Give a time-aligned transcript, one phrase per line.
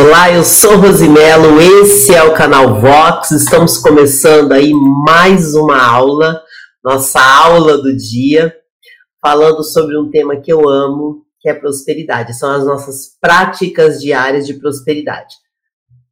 [0.00, 3.32] Olá, eu sou Rosimelo, esse é o canal Vox.
[3.32, 6.40] Estamos começando aí mais uma aula,
[6.84, 8.54] nossa aula do dia,
[9.20, 12.38] falando sobre um tema que eu amo, que é prosperidade.
[12.38, 15.34] São as nossas práticas diárias de prosperidade.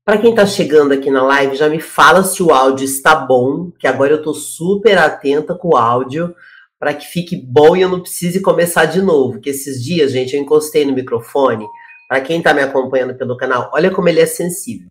[0.05, 3.70] Para quem está chegando aqui na live, já me fala se o áudio está bom,
[3.78, 6.34] que agora eu estou super atenta com o áudio
[6.77, 9.41] para que fique bom e eu não precise começar de novo.
[9.41, 11.64] Que esses dias, gente, eu encostei no microfone
[12.09, 14.88] para quem está me acompanhando pelo canal, olha como ele é sensível.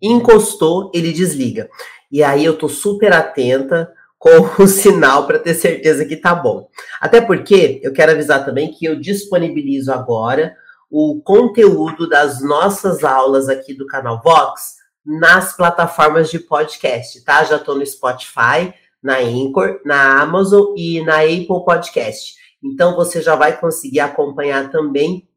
[0.00, 1.68] Encostou, ele desliga.
[2.10, 4.30] E aí eu tô super atenta com
[4.62, 6.68] o sinal para ter certeza que tá bom.
[7.00, 10.54] Até porque eu quero avisar também que eu disponibilizo agora
[10.90, 17.44] o conteúdo das nossas aulas aqui do canal Vox nas plataformas de podcast, tá?
[17.44, 22.34] Já tô no Spotify, na Anchor, na Amazon e na Apple Podcast.
[22.62, 25.29] Então você já vai conseguir acompanhar também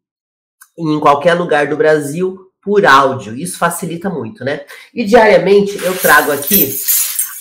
[0.77, 3.35] em qualquer lugar do Brasil por áudio.
[3.35, 4.61] Isso facilita muito, né?
[4.93, 6.73] E diariamente eu trago aqui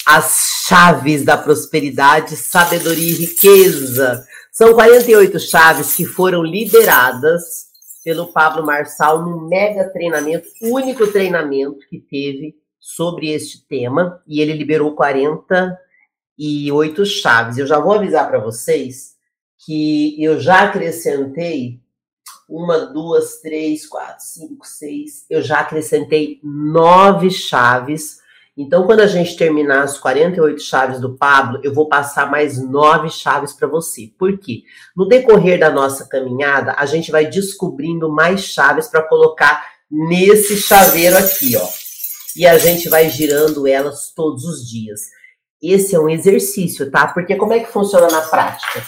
[0.04, 4.26] as chaves da prosperidade, sabedoria e riqueza.
[4.50, 7.70] São 48 chaves que foram lideradas
[8.04, 14.54] pelo Pablo Marçal no mega treinamento, único treinamento que teve sobre este tema, e ele
[14.54, 17.58] liberou 48 chaves.
[17.58, 19.12] Eu já vou avisar para vocês
[19.64, 21.80] que eu já acrescentei
[22.48, 25.24] uma, duas, três, quatro, cinco, seis.
[25.28, 28.20] Eu já acrescentei nove chaves.
[28.56, 33.08] Então, quando a gente terminar as 48 chaves do Pablo, eu vou passar mais nove
[33.08, 34.12] chaves para você.
[34.18, 34.62] Por quê?
[34.94, 41.16] No decorrer da nossa caminhada, a gente vai descobrindo mais chaves para colocar nesse chaveiro
[41.16, 41.66] aqui, ó.
[42.36, 45.00] E a gente vai girando elas todos os dias.
[45.62, 47.06] Esse é um exercício, tá?
[47.06, 48.82] Porque como é que funciona na prática?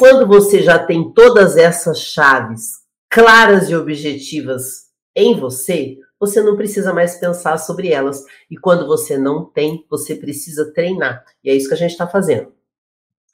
[0.00, 6.94] Quando você já tem todas essas chaves claras e objetivas em você, você não precisa
[6.94, 8.24] mais pensar sobre elas.
[8.50, 11.22] E quando você não tem, você precisa treinar.
[11.44, 12.50] E é isso que a gente está fazendo.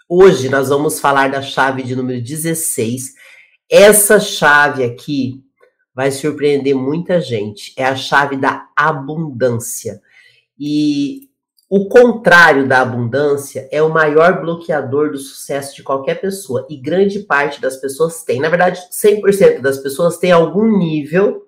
[0.09, 3.15] Hoje nós vamos falar da chave de número 16.
[3.71, 5.45] Essa chave aqui
[5.95, 7.73] vai surpreender muita gente.
[7.77, 10.03] É a chave da abundância.
[10.59, 11.26] E
[11.69, 16.65] o contrário da abundância é o maior bloqueador do sucesso de qualquer pessoa.
[16.71, 18.41] E grande parte das pessoas tem.
[18.41, 21.47] Na verdade, 100% das pessoas tem algum nível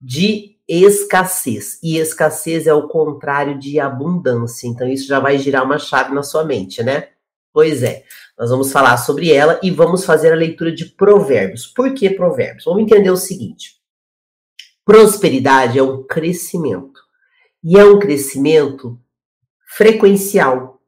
[0.00, 1.78] de escassez.
[1.80, 4.66] E escassez é o contrário de abundância.
[4.66, 7.10] Então, isso já vai girar uma chave na sua mente, né?
[7.52, 8.02] Pois é.
[8.36, 11.68] Nós vamos falar sobre ela e vamos fazer a leitura de provérbios.
[11.68, 12.64] Por que provérbios?
[12.64, 13.76] Vamos entender o seguinte:
[14.84, 17.00] prosperidade é um crescimento.
[17.62, 19.00] E é um crescimento
[19.66, 20.80] frequencial.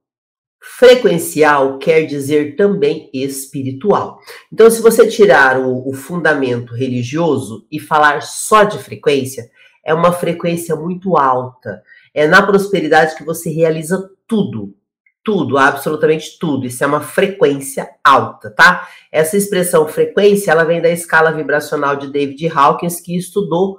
[0.60, 4.18] Frequencial quer dizer também espiritual.
[4.52, 9.50] Então, se você tirar o, o, fundamento religioso e falar só de frequência,
[9.84, 11.82] é uma frequência muito alta.
[12.14, 14.74] É na prosperidade que você realiza tudo.
[15.24, 16.66] Tudo, absolutamente tudo.
[16.66, 18.88] Isso é uma frequência alta, tá?
[19.12, 23.78] Essa expressão frequência, ela vem da escala vibracional de David Hawkins, que estudou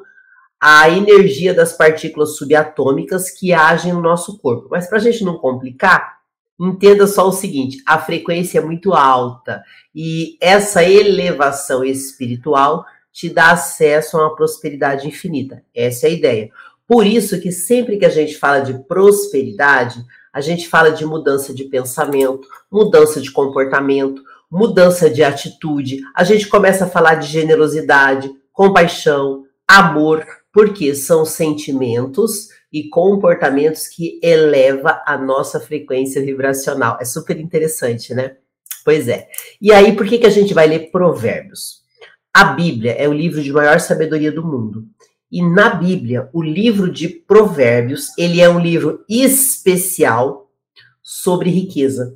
[0.62, 4.68] a energia das partículas subatômicas que agem no nosso corpo.
[4.70, 6.20] Mas para a gente não complicar,
[6.60, 9.64] entenda só o seguinte: a frequência é muito alta
[9.96, 15.64] e essa elevação espiritual te dá acesso a uma prosperidade infinita.
[15.74, 16.50] Essa é a ideia.
[16.88, 20.04] Por isso que sempre que a gente fala de prosperidade,
[20.34, 26.02] a gente fala de mudança de pensamento, mudança de comportamento, mudança de atitude.
[26.16, 34.20] A gente começa a falar de generosidade, compaixão, amor, porque são sentimentos e comportamentos que
[34.24, 36.98] eleva a nossa frequência vibracional.
[37.02, 38.38] É super interessante, né?
[38.86, 39.28] Pois é.
[39.62, 41.80] E aí, por que, que a gente vai ler Provérbios?
[42.34, 44.86] A Bíblia é o livro de maior sabedoria do mundo.
[45.32, 50.50] E na Bíblia, o livro de Provérbios, ele é um livro especial
[51.04, 52.16] sobre riqueza.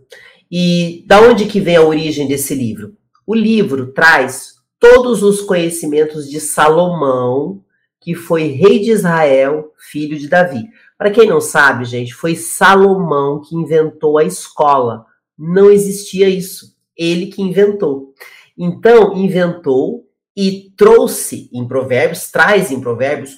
[0.51, 2.95] E da onde que vem a origem desse livro?
[3.25, 7.63] O livro traz todos os conhecimentos de Salomão,
[8.03, 10.67] que foi rei de Israel, filho de Davi.
[10.97, 15.05] Para quem não sabe, gente, foi Salomão que inventou a escola.
[15.38, 16.75] Não existia isso.
[16.97, 18.13] Ele que inventou.
[18.57, 20.05] Então, inventou
[20.35, 23.38] e trouxe em Provérbios, traz em Provérbios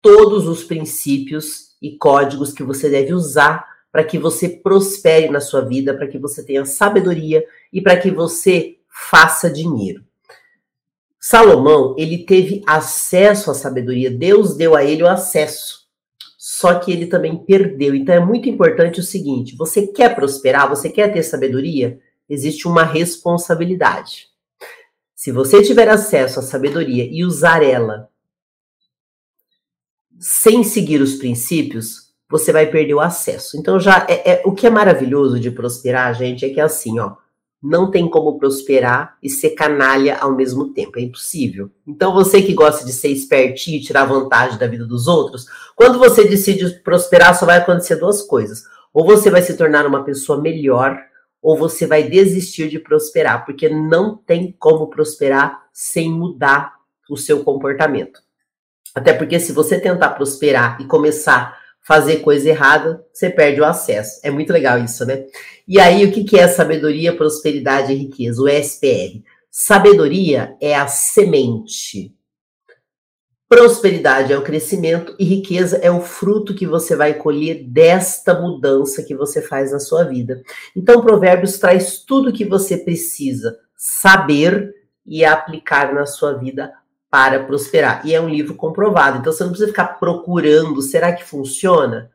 [0.00, 5.60] todos os princípios e códigos que você deve usar para que você prospere na sua
[5.60, 10.04] vida, para que você tenha sabedoria e para que você faça dinheiro.
[11.24, 15.82] Salomão, ele teve acesso à sabedoria, Deus deu a ele o acesso.
[16.36, 17.94] Só que ele também perdeu.
[17.94, 22.82] Então é muito importante o seguinte: você quer prosperar, você quer ter sabedoria, existe uma
[22.82, 24.26] responsabilidade.
[25.14, 28.08] Se você tiver acesso à sabedoria e usar ela
[30.18, 33.56] sem seguir os princípios, você vai perder o acesso.
[33.56, 36.98] Então já é, é, o que é maravilhoso de prosperar, gente, é que é assim,
[36.98, 37.14] ó,
[37.62, 41.70] não tem como prosperar e ser canalha ao mesmo tempo, é impossível.
[41.86, 45.98] Então você que gosta de ser espertinho e tirar vantagem da vida dos outros, quando
[45.98, 48.64] você decide prosperar, só vai acontecer duas coisas.
[48.92, 50.98] Ou você vai se tornar uma pessoa melhor,
[51.40, 56.74] ou você vai desistir de prosperar, porque não tem como prosperar sem mudar
[57.08, 58.20] o seu comportamento.
[58.94, 61.61] Até porque se você tentar prosperar e começar
[61.92, 64.18] fazer coisa errada, você perde o acesso.
[64.22, 65.26] É muito legal isso, né?
[65.68, 68.40] E aí, o que é sabedoria, prosperidade e riqueza?
[68.40, 69.22] O SPR.
[69.50, 72.16] Sabedoria é a semente.
[73.46, 79.02] Prosperidade é o crescimento e riqueza é o fruto que você vai colher desta mudança
[79.02, 80.42] que você faz na sua vida.
[80.74, 84.72] Então, Provérbios traz tudo o que você precisa saber
[85.04, 86.72] e aplicar na sua vida
[87.12, 88.00] para prosperar.
[88.06, 89.18] E é um livro comprovado.
[89.18, 92.10] Então você não precisa ficar procurando, será que funciona?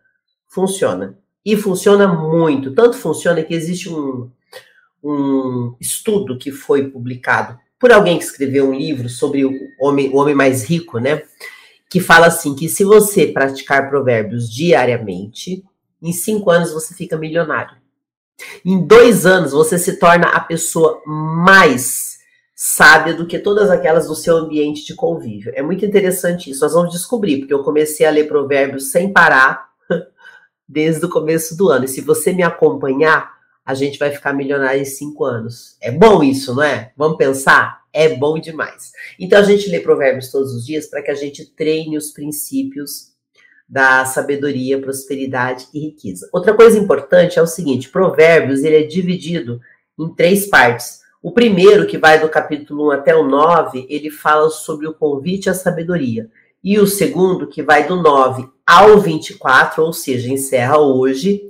[0.47, 1.19] Funciona.
[1.45, 2.73] E funciona muito.
[2.73, 4.31] Tanto funciona que existe um,
[5.03, 10.17] um estudo que foi publicado por alguém que escreveu um livro sobre o homem, o
[10.17, 11.21] homem mais rico, né?
[11.87, 15.63] Que fala assim: que se você praticar provérbios diariamente,
[16.01, 17.77] em cinco anos você fica milionário.
[18.65, 22.16] Em dois anos você se torna a pessoa mais
[22.59, 25.51] sábia do que todas aquelas do seu ambiente de convívio.
[25.55, 26.61] É muito interessante isso.
[26.61, 29.69] Nós vamos descobrir, porque eu comecei a ler provérbios sem parar
[30.67, 31.85] desde o começo do ano.
[31.85, 33.31] E se você me acompanhar,
[33.63, 35.77] a gente vai ficar milionário em cinco anos.
[35.79, 36.91] É bom isso, não é?
[36.97, 37.83] Vamos pensar?
[37.93, 38.91] É bom demais.
[39.19, 43.11] Então a gente lê provérbios todos os dias para que a gente treine os princípios
[43.69, 46.27] da sabedoria, prosperidade e riqueza.
[46.33, 49.61] Outra coisa importante é o seguinte: provérbios ele é dividido
[49.99, 51.05] em três partes.
[51.27, 55.49] O primeiro, que vai do capítulo 1 até o 9, ele fala sobre o convite
[55.49, 56.29] à sabedoria.
[56.63, 61.41] E o segundo, que vai do 9 ao 24, ou seja, encerra hoje,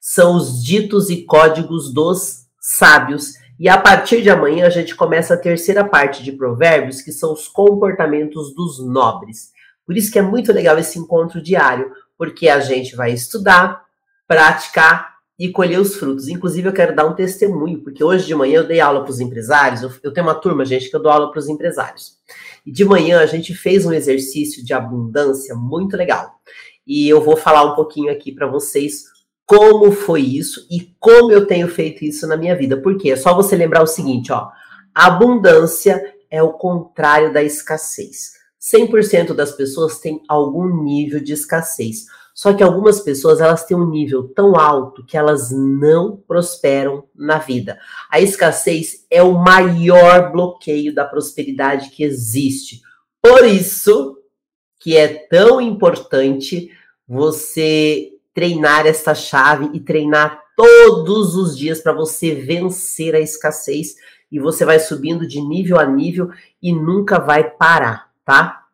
[0.00, 3.34] são os ditos e códigos dos sábios.
[3.60, 7.34] E a partir de amanhã a gente começa a terceira parte de Provérbios, que são
[7.34, 9.50] os comportamentos dos nobres.
[9.84, 13.84] Por isso que é muito legal esse encontro diário, porque a gente vai estudar,
[14.26, 16.28] praticar e colher os frutos.
[16.28, 19.20] Inclusive, eu quero dar um testemunho, porque hoje de manhã eu dei aula para os
[19.20, 19.82] empresários.
[19.82, 22.16] Eu, eu, tenho uma turma, gente, que eu dou aula para os empresários.
[22.64, 26.36] E de manhã a gente fez um exercício de abundância muito legal.
[26.86, 29.04] E eu vou falar um pouquinho aqui para vocês
[29.44, 32.80] como foi isso e como eu tenho feito isso na minha vida.
[32.80, 34.48] Porque é só você lembrar o seguinte, ó.
[34.94, 38.32] Abundância é o contrário da escassez.
[38.60, 42.06] 100% das pessoas têm algum nível de escassez.
[42.36, 47.38] Só que algumas pessoas elas têm um nível tão alto que elas não prosperam na
[47.38, 47.80] vida.
[48.10, 52.82] A escassez é o maior bloqueio da prosperidade que existe.
[53.22, 54.18] Por isso
[54.78, 56.70] que é tão importante
[57.08, 63.94] você treinar essa chave e treinar todos os dias para você vencer a escassez
[64.30, 66.28] e você vai subindo de nível a nível
[66.62, 68.66] e nunca vai parar, tá?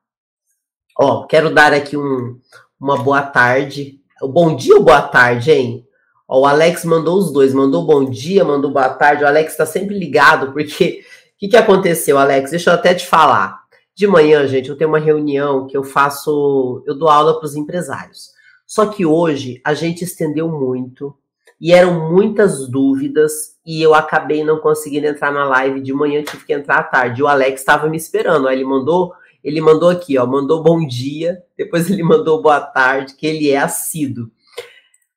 [0.98, 2.40] Ó, quero dar aqui um,
[2.82, 4.00] uma boa tarde.
[4.20, 5.86] Bom dia ou boa tarde, hein?
[6.26, 9.22] Ó, o Alex mandou os dois, mandou bom dia, mandou boa tarde.
[9.22, 12.50] O Alex está sempre ligado, porque o que, que aconteceu, Alex?
[12.50, 13.62] Deixa eu até te falar.
[13.94, 17.54] De manhã, gente, eu tenho uma reunião que eu faço, eu dou aula para os
[17.54, 18.30] empresários.
[18.66, 21.14] Só que hoje a gente estendeu muito
[21.60, 26.44] e eram muitas dúvidas e eu acabei não conseguindo entrar na live de manhã, tive
[26.44, 27.22] que entrar à tarde.
[27.22, 31.42] O Alex estava me esperando, aí ele mandou ele mandou aqui, ó, mandou bom dia,
[31.56, 34.30] depois ele mandou boa tarde, que ele é assíduo.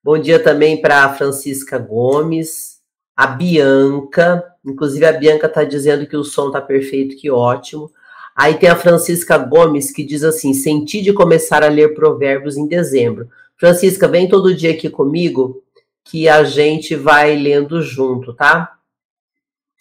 [0.03, 2.79] Bom dia também para a Francisca Gomes,
[3.15, 7.89] a Bianca, inclusive a Bianca está dizendo que o som está perfeito, que ótimo.
[8.36, 12.67] Aí tem a Francisca Gomes que diz assim: senti de começar a ler provérbios em
[12.67, 13.29] dezembro.
[13.58, 15.63] Francisca, vem todo dia aqui comigo
[16.03, 18.75] que a gente vai lendo junto, tá?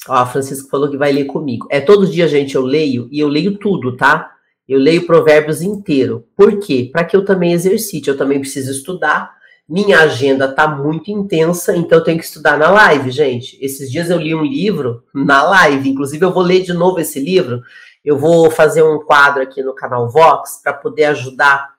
[0.09, 1.67] Ó, a Francisca falou que vai ler comigo.
[1.71, 4.34] É todo dia, gente, eu leio e eu leio tudo, tá?
[4.69, 6.27] Eu leio Provérbios inteiro.
[6.37, 6.89] Por quê?
[6.93, 8.09] Para que eu também exercite.
[8.09, 9.35] Eu também preciso estudar.
[9.69, 13.59] Minha agenda tá muito intensa, então eu tenho que estudar na live, gente.
[13.65, 15.89] Esses dias eu li um livro na live.
[15.89, 17.63] Inclusive, eu vou ler de novo esse livro.
[18.05, 21.75] Eu vou fazer um quadro aqui no canal Vox para poder ajudar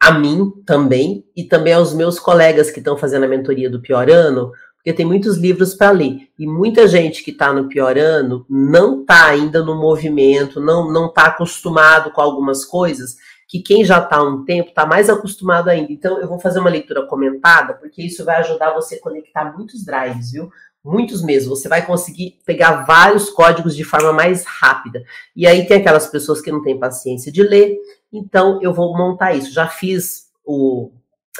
[0.00, 4.10] a mim também e também aos meus colegas que estão fazendo a mentoria do pior
[4.10, 4.50] ano,
[4.82, 6.28] porque tem muitos livros para ler.
[6.36, 11.06] E muita gente que está no pior ano não está ainda no movimento, não não
[11.06, 15.68] está acostumado com algumas coisas que quem já está há um tempo está mais acostumado
[15.68, 15.92] ainda.
[15.92, 19.84] Então eu vou fazer uma leitura comentada, porque isso vai ajudar você a conectar muitos
[19.84, 20.50] drives, viu?
[20.84, 21.54] Muitos mesmo.
[21.54, 25.04] Você vai conseguir pegar vários códigos de forma mais rápida.
[25.36, 27.78] E aí tem aquelas pessoas que não têm paciência de ler,
[28.12, 29.52] Então eu vou montar isso.
[29.52, 30.90] Já fiz o,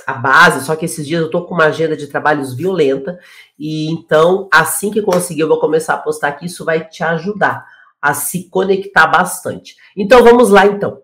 [0.06, 3.18] a base, só que esses dias eu tô com uma agenda de trabalhos violenta
[3.58, 7.66] e então assim que conseguir eu vou começar a postar aqui, isso vai te ajudar
[8.00, 9.76] a se conectar bastante.
[9.96, 11.02] Então vamos lá então.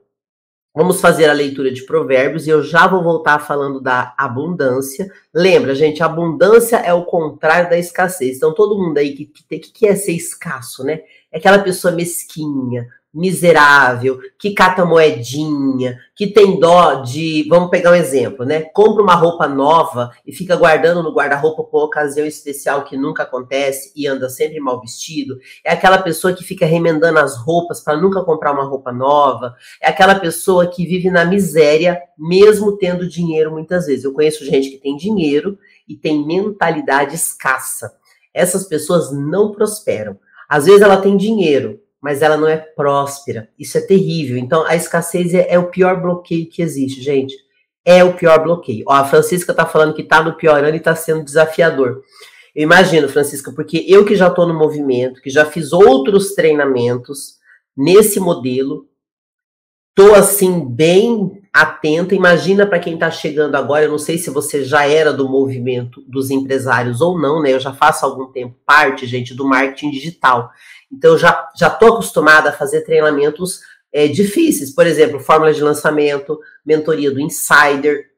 [0.75, 5.11] Vamos fazer a leitura de provérbios e eu já vou voltar falando da abundância.
[5.35, 8.37] Lembra, gente, abundância é o contrário da escassez.
[8.37, 11.01] Então todo mundo aí que, que, que é ser escasso, né?
[11.33, 17.95] É aquela pessoa mesquinha, miserável, que cata moedinha, que tem dó de, vamos pegar um
[17.95, 18.61] exemplo, né?
[18.61, 23.93] Compra uma roupa nova e fica guardando no guarda-roupa por ocasião especial que nunca acontece
[23.97, 25.39] e anda sempre mal vestido.
[25.65, 29.55] É aquela pessoa que fica remendando as roupas para nunca comprar uma roupa nova.
[29.83, 34.05] É aquela pessoa que vive na miséria mesmo tendo dinheiro muitas vezes.
[34.05, 37.93] Eu conheço gente que tem dinheiro e tem mentalidade escassa.
[38.35, 40.19] Essas pessoas não prosperam.
[40.49, 43.49] Às vezes ela tem dinheiro, mas ela não é próspera.
[43.59, 44.39] Isso é terrível.
[44.39, 47.35] Então, a escassez é, é o pior bloqueio que existe, gente.
[47.85, 48.85] É o pior bloqueio.
[48.87, 52.03] Ó, a Francisca tá falando que tá no pior ano e tá sendo desafiador.
[52.55, 57.39] Eu imagino, Francisca, porque eu que já tô no movimento, que já fiz outros treinamentos
[57.77, 58.89] nesse modelo,
[59.95, 62.15] tô assim bem atenta.
[62.15, 66.03] Imagina para quem está chegando agora, eu não sei se você já era do movimento
[66.07, 67.53] dos empresários ou não, né?
[67.53, 70.51] Eu já faço algum tempo parte, gente, do marketing digital.
[70.91, 73.61] Então, já estou acostumada a fazer treinamentos
[73.93, 78.11] é, difíceis, por exemplo, fórmula de lançamento, mentoria do insider,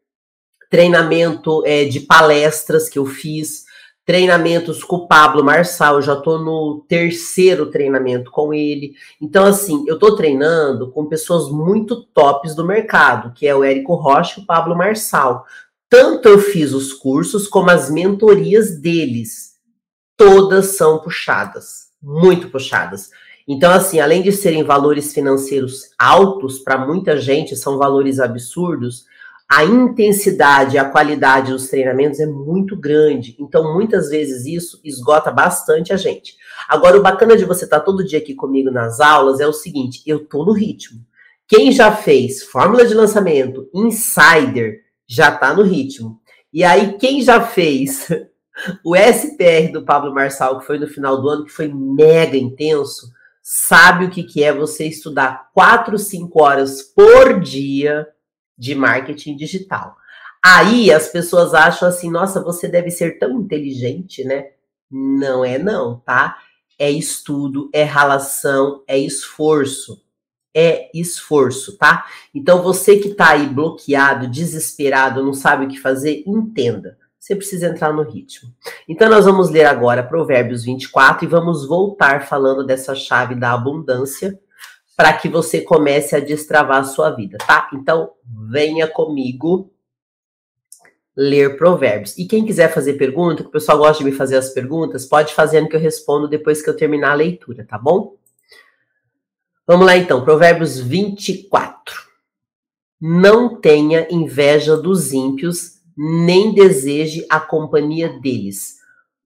[0.69, 3.65] treinamento é, de palestras que eu fiz,
[4.05, 8.95] treinamentos com o Pablo Marçal, eu já estou no terceiro treinamento com ele.
[9.21, 13.95] Então, assim, eu estou treinando com pessoas muito tops do mercado, que é o Érico
[13.95, 15.45] Rocha e o Pablo Marçal.
[15.89, 19.55] Tanto eu fiz os cursos como as mentorias deles.
[20.17, 23.11] Todas são puxadas muito puxadas.
[23.47, 29.05] Então, assim, além de serem valores financeiros altos, para muita gente são valores absurdos,
[29.51, 33.35] a intensidade, a qualidade dos treinamentos é muito grande.
[33.41, 36.37] Então, muitas vezes isso esgota bastante a gente.
[36.69, 39.53] Agora, o bacana de você estar tá todo dia aqui comigo nas aulas é o
[39.53, 41.01] seguinte: eu tô no ritmo.
[41.49, 46.21] Quem já fez fórmula de lançamento, insider, já tá no ritmo.
[46.53, 48.07] E aí, quem já fez
[48.85, 53.11] o SPR do Pablo Marçal, que foi no final do ano, que foi mega intenso,
[53.43, 58.07] sabe o que, que é você estudar 4, 5 horas por dia
[58.57, 59.97] de marketing digital.
[60.43, 64.51] Aí as pessoas acham assim, nossa, você deve ser tão inteligente, né?
[64.91, 66.39] Não é não, tá?
[66.79, 70.03] É estudo, é relação, é esforço.
[70.55, 72.07] É esforço, tá?
[72.35, 77.67] Então você que tá aí bloqueado, desesperado, não sabe o que fazer, entenda você precisa
[77.67, 78.51] entrar no ritmo.
[78.89, 84.41] Então, nós vamos ler agora Provérbios 24 e vamos voltar falando dessa chave da abundância
[84.97, 87.69] para que você comece a destravar a sua vida, tá?
[87.75, 88.13] Então,
[88.51, 89.71] venha comigo
[91.15, 92.17] ler Provérbios.
[92.17, 95.35] E quem quiser fazer pergunta, que o pessoal gosta de me fazer as perguntas, pode
[95.35, 98.17] fazendo que eu respondo depois que eu terminar a leitura, tá bom?
[99.67, 101.95] Vamos lá então, Provérbios 24.
[102.99, 108.79] Não tenha inveja dos ímpios nem deseje a companhia deles,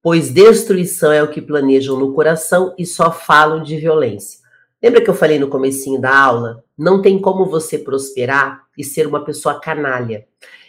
[0.02, 4.40] pois destruição é o que planejam no coração e só falam de violência.
[4.83, 6.62] Lembra que eu falei no comecinho da aula?
[6.76, 10.26] Não tem como você prosperar e ser uma pessoa canalha.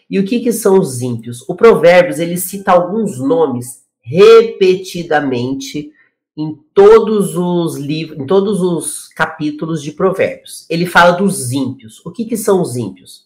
[0.09, 1.43] E o que, que são os ímpios?
[1.49, 5.91] O Provérbios ele cita alguns nomes repetidamente
[6.37, 10.65] em todos os livros, em todos os capítulos de Provérbios.
[10.69, 12.05] Ele fala dos ímpios.
[12.05, 13.25] O que, que são os ímpios?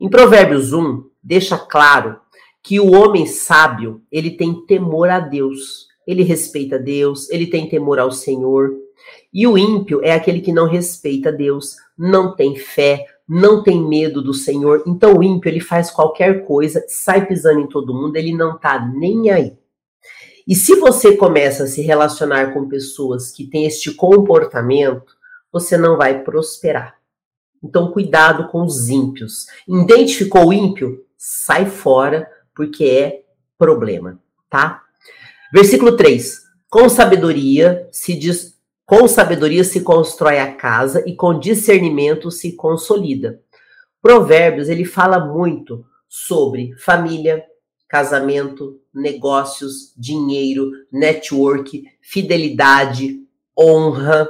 [0.00, 2.20] Em Provérbios 1, deixa claro
[2.62, 5.88] que o homem sábio, ele tem temor a Deus.
[6.06, 8.74] Ele respeita Deus, ele tem temor ao Senhor.
[9.32, 14.22] E o ímpio é aquele que não respeita Deus, não tem fé, não tem medo
[14.22, 14.82] do Senhor.
[14.86, 18.78] Então o ímpio, ele faz qualquer coisa, sai pisando em todo mundo, ele não tá
[18.78, 19.56] nem aí.
[20.46, 25.16] E se você começa a se relacionar com pessoas que têm este comportamento,
[25.50, 26.96] você não vai prosperar.
[27.62, 29.46] Então, cuidado com os ímpios.
[29.66, 31.03] Identificou o ímpio?
[31.26, 33.22] Sai fora, porque é
[33.56, 34.82] problema, tá?
[35.50, 36.42] Versículo 3.
[36.68, 43.40] Com sabedoria se diz, com sabedoria se constrói a casa e com discernimento se consolida.
[44.02, 47.42] Provérbios, ele fala muito sobre família,
[47.88, 53.18] casamento, negócios, dinheiro, network, fidelidade,
[53.58, 54.28] honra,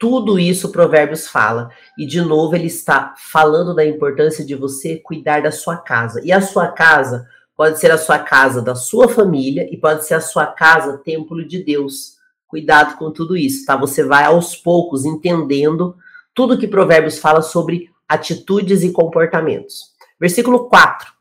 [0.00, 1.70] tudo isso Provérbios fala.
[1.98, 6.22] E de novo ele está falando da importância de você cuidar da sua casa.
[6.24, 10.14] E a sua casa pode ser a sua casa da sua família e pode ser
[10.14, 12.14] a sua casa templo de Deus.
[12.48, 13.76] Cuidado com tudo isso, tá?
[13.76, 15.94] Você vai aos poucos entendendo
[16.34, 19.90] tudo que Provérbios fala sobre atitudes e comportamentos.
[20.18, 21.12] Versículo 4.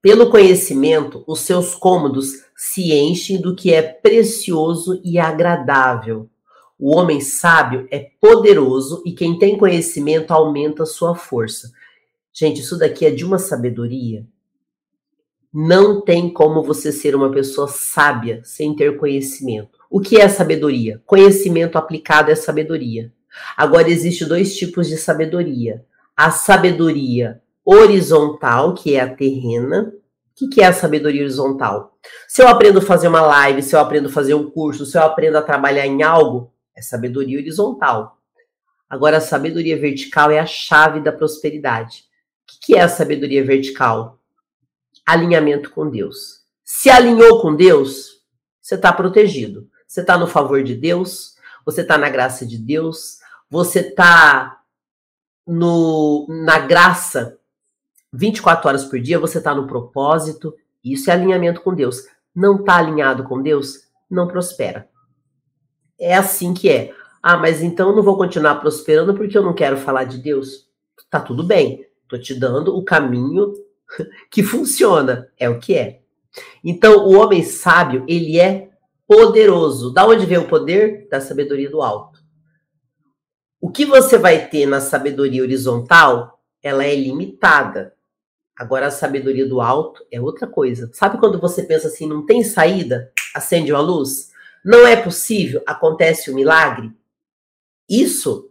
[0.00, 6.30] Pelo conhecimento, os seus cômodos se enchem do que é precioso e agradável.
[6.78, 11.72] O homem sábio é poderoso e quem tem conhecimento aumenta sua força.
[12.32, 14.24] Gente, isso daqui é de uma sabedoria.
[15.52, 19.78] Não tem como você ser uma pessoa sábia sem ter conhecimento.
[19.90, 21.02] O que é sabedoria?
[21.04, 23.12] Conhecimento aplicado é sabedoria.
[23.56, 25.84] Agora, existe dois tipos de sabedoria.
[26.16, 29.92] A sabedoria horizontal, que é a terrena.
[30.40, 31.98] O que é a sabedoria horizontal?
[32.28, 34.96] Se eu aprendo a fazer uma live, se eu aprendo a fazer um curso, se
[34.96, 38.18] eu aprendo a trabalhar em algo, é sabedoria horizontal.
[38.88, 42.04] Agora, a sabedoria vertical é a chave da prosperidade.
[42.48, 44.18] O que é a sabedoria vertical?
[45.04, 46.44] Alinhamento com Deus.
[46.64, 48.22] Se alinhou com Deus,
[48.62, 49.68] você está protegido.
[49.86, 53.18] Você está no favor de Deus, você está na graça de Deus,
[53.50, 54.60] você está
[55.46, 57.38] na graça
[58.12, 60.54] 24 horas por dia, você está no propósito.
[60.84, 62.04] Isso é alinhamento com Deus.
[62.34, 64.88] Não está alinhado com Deus, não prospera.
[65.98, 66.94] É assim que é.
[67.22, 70.68] Ah, mas então eu não vou continuar prosperando porque eu não quero falar de Deus.
[71.10, 71.84] Tá tudo bem.
[72.08, 73.52] Tô te dando o caminho
[74.30, 75.28] que funciona.
[75.38, 76.00] É o que é.
[76.64, 78.70] Então, o homem sábio, ele é
[79.06, 79.92] poderoso.
[79.92, 81.08] Da onde vem o poder?
[81.10, 82.20] Da sabedoria do alto.
[83.60, 87.94] O que você vai ter na sabedoria horizontal, ela é limitada.
[88.56, 90.90] Agora, a sabedoria do alto é outra coisa.
[90.92, 93.12] Sabe quando você pensa assim, não tem saída?
[93.34, 94.30] Acende uma luz?
[94.68, 95.62] Não é possível?
[95.66, 96.92] Acontece o um milagre?
[97.88, 98.50] Isso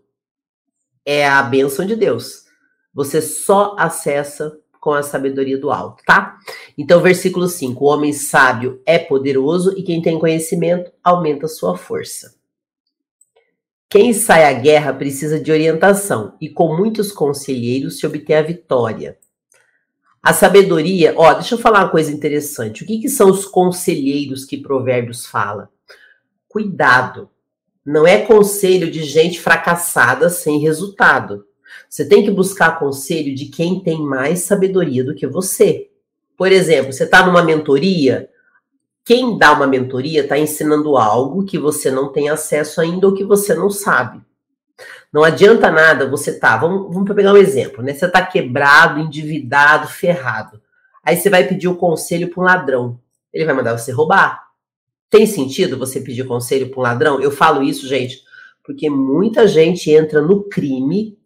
[1.05, 2.45] é a bênção de Deus.
[2.91, 6.39] Você só acessa com a sabedoria do alto, tá?
[6.75, 12.33] Então, versículo 5: O homem sábio é poderoso e quem tem conhecimento aumenta sua força.
[13.87, 19.19] Quem sai à guerra precisa de orientação e com muitos conselheiros se obter a vitória.
[20.23, 22.83] A sabedoria, ó, deixa eu falar uma coisa interessante.
[22.83, 25.69] O que, que são os conselheiros que Provérbios fala?
[26.47, 27.29] Cuidado.
[27.85, 31.45] Não é conselho de gente fracassada sem resultado.
[31.89, 35.89] Você tem que buscar conselho de quem tem mais sabedoria do que você.
[36.35, 38.29] Por exemplo, você está numa mentoria,
[39.07, 43.23] quem dá uma mentoria está ensinando algo que você não tem acesso ainda ou que
[43.23, 44.21] você não sabe.
[45.13, 47.93] Não adianta nada você tá, vamos, vamos pegar um exemplo, né?
[47.93, 50.61] Você tá quebrado, endividado, ferrado.
[51.01, 52.99] Aí você vai pedir o um conselho para um ladrão.
[53.33, 54.46] Ele vai mandar você roubar.
[55.09, 57.21] Tem sentido você pedir conselho para um ladrão?
[57.21, 58.21] Eu falo isso, gente,
[58.63, 61.17] porque muita gente entra no crime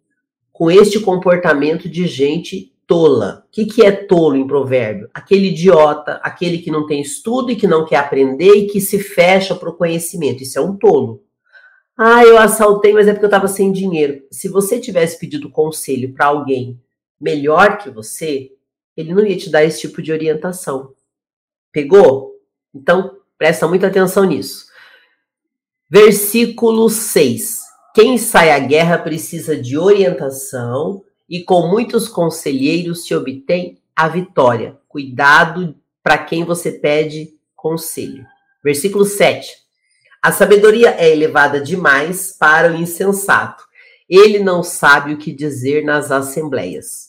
[0.52, 3.44] com este comportamento de gente tola.
[3.46, 5.08] O que, que é tolo em provérbio?
[5.12, 8.98] Aquele idiota, aquele que não tem estudo e que não quer aprender e que se
[8.98, 10.42] fecha para o conhecimento.
[10.42, 11.24] Isso é um tolo.
[11.96, 14.22] Ah, eu assaltei, mas é porque eu estava sem dinheiro.
[14.30, 16.80] Se você tivesse pedido conselho para alguém
[17.20, 18.52] melhor que você,
[18.96, 20.92] ele não ia te dar esse tipo de orientação.
[21.70, 22.32] Pegou?
[22.74, 24.66] Então, Presta muita atenção nisso.
[25.90, 27.58] Versículo 6.
[27.92, 34.78] Quem sai à guerra precisa de orientação e com muitos conselheiros se obtém a vitória.
[34.86, 35.74] Cuidado
[36.04, 38.24] para quem você pede conselho.
[38.62, 39.50] Versículo 7.
[40.22, 43.64] A sabedoria é elevada demais para o insensato.
[44.08, 47.08] Ele não sabe o que dizer nas assembleias.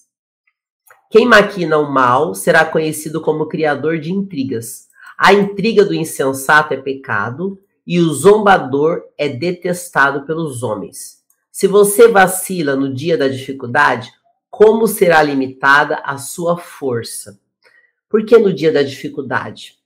[1.12, 4.92] Quem maquina o mal será conhecido como criador de intrigas.
[5.26, 7.58] A intriga do insensato é pecado
[7.88, 11.24] e o zombador é detestado pelos homens.
[11.50, 14.12] Se você vacila no dia da dificuldade,
[14.50, 17.40] como será limitada a sua força?
[18.10, 19.80] Por que no dia da dificuldade?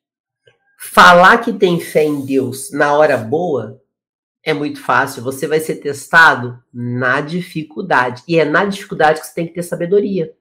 [0.76, 3.80] Falar que tem fé em Deus na hora boa
[4.42, 5.22] é muito fácil.
[5.22, 8.24] Você vai ser testado na dificuldade.
[8.28, 10.34] E é na dificuldade que você tem que ter sabedoria.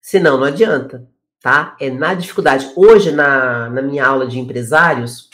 [0.00, 1.04] Senão, não adianta
[1.40, 1.76] tá?
[1.80, 2.70] É na dificuldade.
[2.76, 5.28] Hoje, na, na minha aula de empresários,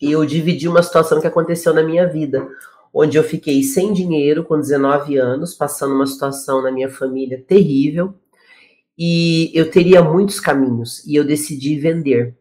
[0.00, 2.46] eu dividi uma situação que aconteceu na minha vida,
[2.92, 8.14] onde eu fiquei sem dinheiro com 19 anos, passando uma situação na minha família terrível,
[8.96, 12.34] e eu teria muitos caminhos, e eu decidi vender.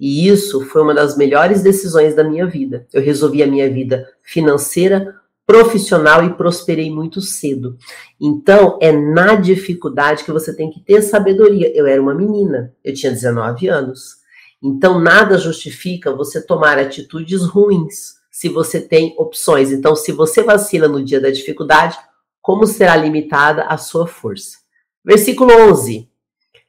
[0.00, 2.86] E isso foi uma das melhores decisões da minha vida.
[2.92, 5.17] Eu resolvi a minha vida financeira,
[5.48, 7.78] profissional e prosperei muito cedo.
[8.20, 11.74] Então, é na dificuldade que você tem que ter sabedoria.
[11.74, 14.16] Eu era uma menina, eu tinha 19 anos.
[14.62, 19.72] Então, nada justifica você tomar atitudes ruins se você tem opções.
[19.72, 21.96] Então, se você vacila no dia da dificuldade,
[22.42, 24.58] como será limitada a sua força?
[25.02, 26.10] Versículo 11.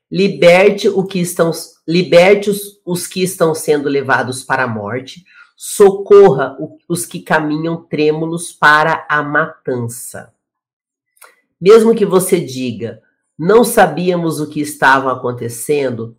[0.09, 1.51] Liberte o que estão
[1.85, 5.25] liberte os, os que estão sendo levados para a morte
[5.61, 10.33] socorra os que caminham trêmulos para a matança.
[11.59, 13.03] Mesmo que você diga,
[13.37, 16.15] não sabíamos o que estava acontecendo.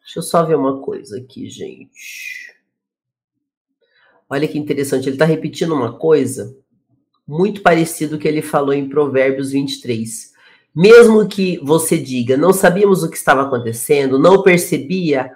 [0.00, 2.56] Deixa eu só ver uma coisa aqui, gente.
[4.28, 6.52] Olha que interessante, ele está repetindo uma coisa
[7.24, 10.32] muito parecido que ele falou em Provérbios 23.
[10.74, 15.30] Mesmo que você diga, não sabíamos o que estava acontecendo, não percebia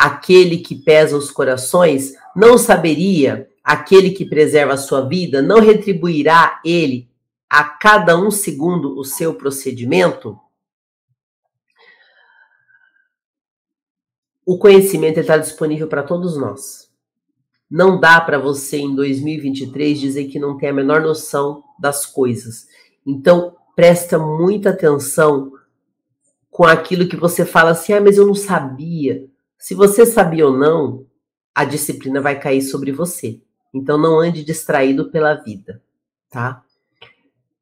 [0.00, 6.58] aquele que pesa os corações, não saberia aquele que preserva a sua vida, não retribuirá
[6.64, 7.10] ele
[7.50, 10.40] a cada um segundo o seu procedimento?
[14.46, 16.90] O conhecimento está disponível para todos nós.
[17.70, 22.66] Não dá para você em 2023 dizer que não tem a menor noção das coisas.
[23.06, 25.52] Então, presta muita atenção
[26.50, 29.29] com aquilo que você fala assim: "Ah, mas eu não sabia".
[29.60, 31.06] Se você sabia ou não,
[31.54, 33.42] a disciplina vai cair sobre você.
[33.74, 35.82] Então não ande distraído pela vida,
[36.30, 36.64] tá?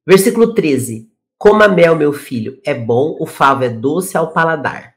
[0.06, 1.10] Versículo 13.
[1.36, 4.94] Coma mel, meu filho, é bom, o favo é doce ao paladar.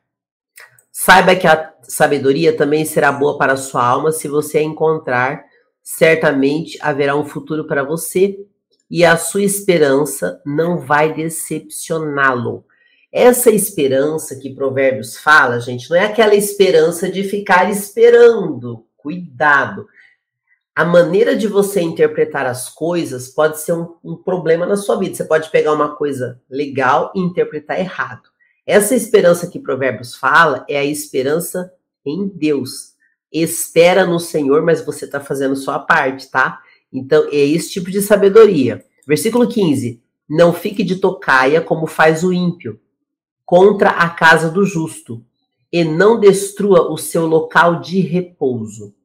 [0.91, 5.43] Saiba que a sabedoria também será boa para a sua alma se você a encontrar.
[5.81, 8.45] Certamente haverá um futuro para você
[8.89, 12.63] e a sua esperança não vai decepcioná-lo.
[13.11, 18.85] Essa esperança que Provérbios fala, gente, não é aquela esperança de ficar esperando.
[18.95, 19.85] Cuidado.
[20.73, 25.13] A maneira de você interpretar as coisas pode ser um, um problema na sua vida.
[25.13, 28.29] Você pode pegar uma coisa legal e interpretar errado.
[28.65, 31.73] Essa esperança que Provérbios fala é a esperança
[32.05, 32.93] em Deus.
[33.29, 36.61] Espera no Senhor, mas você está fazendo sua parte, tá?
[36.93, 38.85] Então, é esse tipo de sabedoria.
[39.05, 42.79] Versículo 15: Não fique de tocaia como faz o ímpio
[43.51, 45.21] contra a casa do justo,
[45.69, 48.95] e não destrua o seu local de repouso.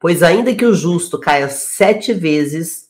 [0.00, 2.88] Pois ainda que o justo caia sete vezes,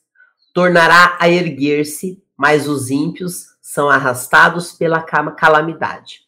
[0.55, 6.21] tornará a erguer-se, mas os ímpios são arrastados pela calamidade.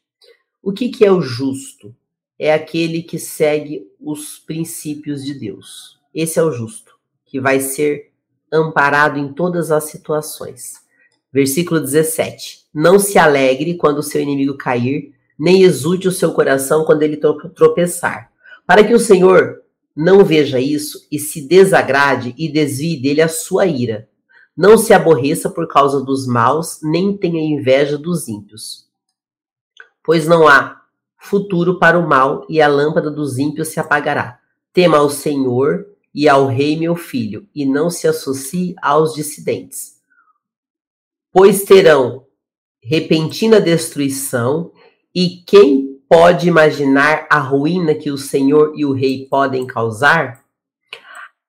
[0.60, 1.94] O que, que é o justo?
[2.36, 6.00] É aquele que segue os princípios de Deus.
[6.12, 8.10] Esse é o justo, que vai ser
[8.52, 10.84] amparado em todas as situações.
[11.32, 16.84] Versículo 17: Não se alegre quando o seu inimigo cair, nem exulte o seu coração
[16.84, 18.30] quando ele tropeçar,
[18.64, 19.62] para que o Senhor
[19.96, 24.08] não veja isso e se desagrade e desvie dele a sua ira.
[24.56, 28.86] Não se aborreça por causa dos maus, nem tenha inveja dos ímpios.
[30.04, 30.80] Pois não há
[31.16, 34.38] futuro para o mal, e a lâmpada dos ímpios se apagará.
[34.72, 39.96] Tema ao Senhor e ao Rei meu filho, e não se associe aos dissidentes.
[41.32, 42.27] Pois terão
[42.82, 44.72] repentina destruição,
[45.14, 50.42] e quem pode imaginar a ruína que o Senhor e o Rei podem causar?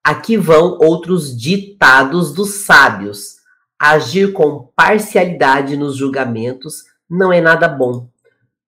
[0.04, 3.38] Aqui vão outros ditados dos sábios.
[3.78, 8.10] Agir com parcialidade nos julgamentos não é nada bom.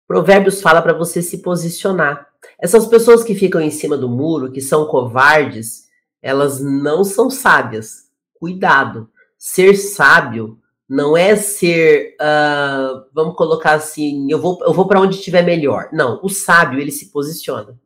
[0.06, 2.28] Provérbios fala para você se posicionar.
[2.58, 5.86] Essas pessoas que ficam em cima do muro, que são covardes,
[6.20, 8.08] elas não são sábias.
[8.34, 9.10] Cuidado.
[9.36, 10.61] Ser sábio
[10.92, 15.88] não é ser, uh, vamos colocar assim, eu vou, eu vou para onde estiver melhor.
[15.90, 17.80] Não, o sábio ele se posiciona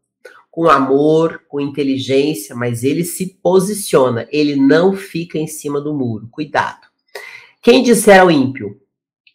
[0.51, 6.27] com amor, com inteligência, mas ele se posiciona, ele não fica em cima do muro.
[6.33, 6.81] Cuidado.
[7.63, 8.81] Quem disser ao ímpio,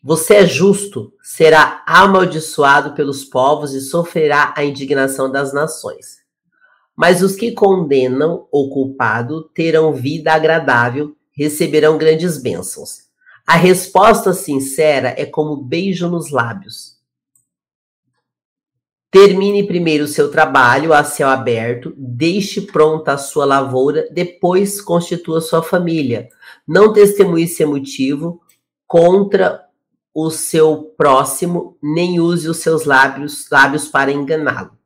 [0.04, 6.18] você é justo, será amaldiçoado pelos povos e sofrerá a indignação das nações.
[6.94, 13.11] Mas os que condenam o culpado terão vida agradável, receberão grandes bênçãos.
[13.52, 16.98] A resposta sincera é como beijo nos lábios.
[19.12, 25.42] Termine primeiro o seu trabalho a céu aberto, deixe pronta a sua lavoura, depois constitua
[25.42, 26.30] sua família.
[26.66, 28.42] Não testemunhe seu motivo
[28.88, 29.68] contra
[30.14, 34.81] o seu próximo, nem use os seus lábios, lábios para enganá-lo.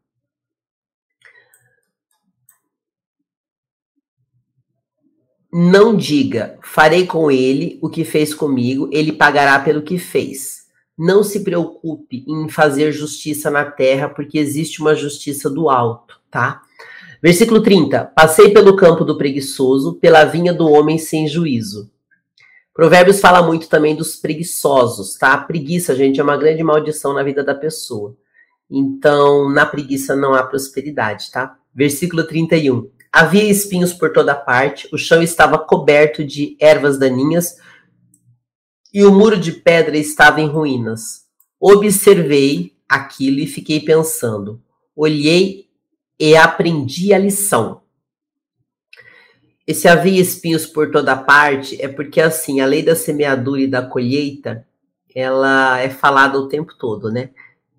[5.57, 10.65] Não diga, farei com ele o que fez comigo, ele pagará pelo que fez.
[10.97, 16.61] Não se preocupe em fazer justiça na terra, porque existe uma justiça do alto, tá?
[17.23, 18.03] Versículo 30.
[18.13, 21.89] Passei pelo campo do preguiçoso, pela vinha do homem sem juízo.
[22.73, 25.31] Provérbios fala muito também dos preguiçosos, tá?
[25.31, 28.13] A preguiça, gente, é uma grande maldição na vida da pessoa.
[28.69, 31.57] Então, na preguiça não há prosperidade, tá?
[31.73, 32.89] Versículo 31.
[33.17, 37.55] Havia espinhos por toda parte, o chão estava coberto de ervas daninhas,
[38.93, 41.23] e o muro de pedra estava em ruínas.
[41.57, 44.61] Observei aquilo e fiquei pensando.
[44.93, 45.69] Olhei
[46.19, 47.83] e aprendi a lição.
[49.65, 53.81] Esse havia espinhos por toda parte é porque, assim, a lei da semeadura e da
[53.81, 54.67] colheita
[55.15, 57.29] ela é falada o tempo todo, né?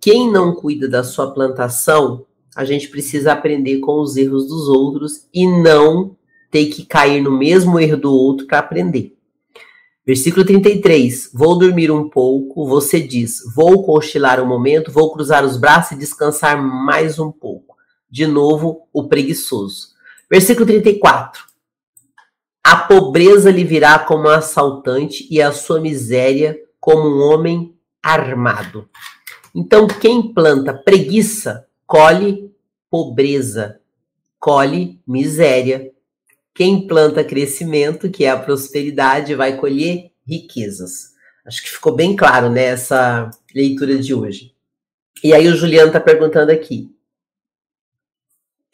[0.01, 2.25] Quem não cuida da sua plantação,
[2.57, 6.17] a gente precisa aprender com os erros dos outros e não
[6.51, 9.15] ter que cair no mesmo erro do outro para aprender.
[10.07, 11.31] Versículo 33.
[11.35, 15.99] Vou dormir um pouco, você diz, vou cochilar um momento, vou cruzar os braços e
[15.99, 17.77] descansar mais um pouco.
[18.09, 19.89] De novo, o preguiçoso.
[20.31, 21.45] Versículo 34.
[22.65, 28.89] A pobreza lhe virá como um assaltante e a sua miséria como um homem armado.
[29.55, 32.53] Então, quem planta preguiça, colhe
[32.91, 33.81] pobreza,
[34.39, 35.93] colhe miséria.
[36.55, 41.15] Quem planta crescimento, que é a prosperidade, vai colher riquezas.
[41.45, 44.55] Acho que ficou bem claro nessa né, leitura de hoje.
[45.23, 46.91] E aí o Juliano está perguntando aqui.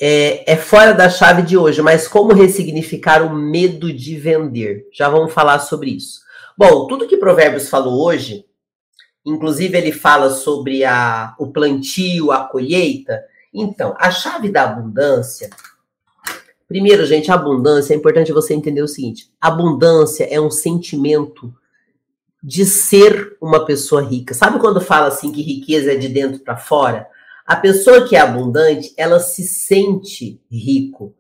[0.01, 4.89] É, é, fora da chave de hoje, mas como ressignificar o medo de vender?
[4.93, 6.23] Já vamos falar sobre isso.
[6.57, 8.45] Bom, tudo que Provérbios falou hoje,
[9.25, 13.23] inclusive ele fala sobre a, o plantio, a colheita.
[13.53, 15.51] Então, a chave da abundância.
[16.67, 21.55] Primeiro, gente, abundância é importante você entender o seguinte: abundância é um sentimento
[22.43, 24.35] de ser uma pessoa rica.
[24.35, 27.07] Sabe quando fala assim que riqueza é de dentro para fora?
[27.47, 31.15] A pessoa que é abundante, ela se sente rico.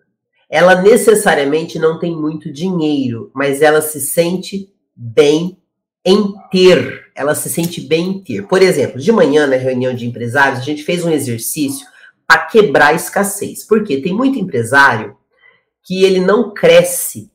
[0.49, 5.62] Ela necessariamente não tem muito dinheiro, mas ela se sente bem
[6.05, 8.47] em ter, ela se sente bem em ter.
[8.47, 11.87] Por exemplo, de manhã na reunião de empresários, a gente fez um exercício
[12.27, 13.65] para quebrar a escassez.
[13.65, 15.17] Porque tem muito empresário
[15.83, 17.31] que ele não cresce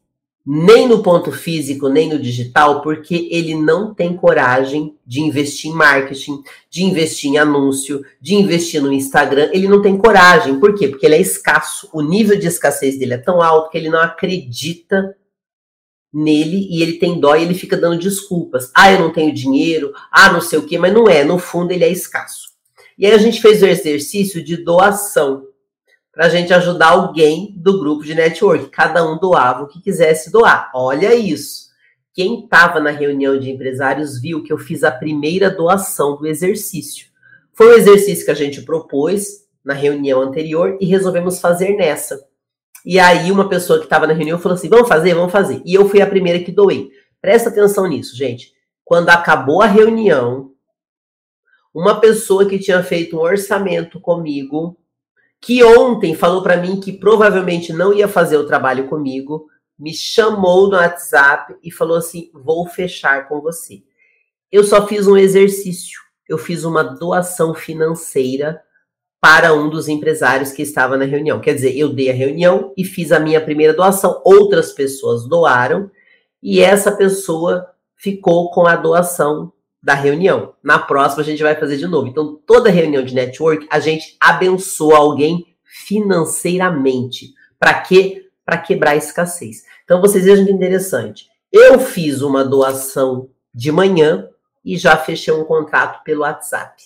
[0.50, 5.74] nem no ponto físico, nem no digital, porque ele não tem coragem de investir em
[5.74, 9.50] marketing, de investir em anúncio, de investir no Instagram.
[9.52, 10.58] Ele não tem coragem.
[10.58, 10.88] Por quê?
[10.88, 11.90] Porque ele é escasso.
[11.92, 15.18] O nível de escassez dele é tão alto que ele não acredita
[16.18, 18.72] nele e ele tem dó e ele fica dando desculpas.
[18.74, 21.72] Ah, eu não tenho dinheiro, ah, não sei o quê, mas não é, no fundo
[21.72, 22.50] ele é escasso.
[22.98, 25.44] E aí a gente fez o exercício de doação
[26.12, 28.70] para a gente ajudar alguém do grupo de network.
[28.70, 30.72] Cada um doava o que quisesse doar.
[30.74, 31.68] Olha isso.
[32.12, 37.06] Quem estava na reunião de empresários viu que eu fiz a primeira doação do exercício.
[37.54, 42.27] Foi um exercício que a gente propôs na reunião anterior e resolvemos fazer nessa.
[42.86, 45.62] E aí uma pessoa que estava na reunião falou assim: vamos fazer, vamos fazer.
[45.66, 46.90] E eu fui a primeira que doei.
[47.22, 48.54] Presta atenção nisso, gente.
[48.84, 50.52] Quando acabou a reunião,
[51.74, 54.78] uma pessoa que tinha feito um orçamento comigo,
[55.42, 60.70] que ontem falou para mim que provavelmente não ia fazer o trabalho comigo, me chamou
[60.70, 63.84] no WhatsApp e falou assim: vou fechar com você.
[64.52, 68.62] Eu só fiz um exercício, eu fiz uma doação financeira
[69.20, 71.40] para um dos empresários que estava na reunião.
[71.40, 75.90] Quer dizer, eu dei a reunião e fiz a minha primeira doação, outras pessoas doaram
[76.42, 79.52] e essa pessoa ficou com a doação
[79.82, 80.54] da reunião.
[80.64, 82.08] Na próxima a gente vai fazer de novo.
[82.08, 87.34] Então, toda reunião de network, a gente abençoa alguém financeiramente.
[87.60, 88.30] Para quê?
[88.46, 89.64] Para quebrar a escassez.
[89.84, 91.28] Então, vocês vejam que interessante.
[91.52, 94.30] Eu fiz uma doação de manhã
[94.64, 96.84] e já fechei um contrato pelo WhatsApp.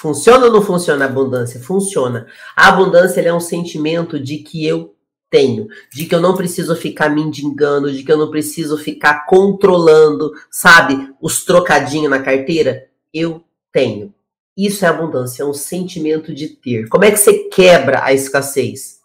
[0.00, 1.60] Funciona ou não funciona a abundância?
[1.60, 2.26] Funciona.
[2.56, 4.94] A abundância é um sentimento de que eu
[5.28, 10.32] tenho, de que eu não preciso ficar mendigando, de que eu não preciso ficar controlando,
[10.50, 12.88] sabe, os trocadinhos na carteira.
[13.12, 14.14] Eu tenho.
[14.56, 16.88] Isso é abundância, é um sentimento de ter.
[16.88, 19.00] Como é que você quebra a escassez?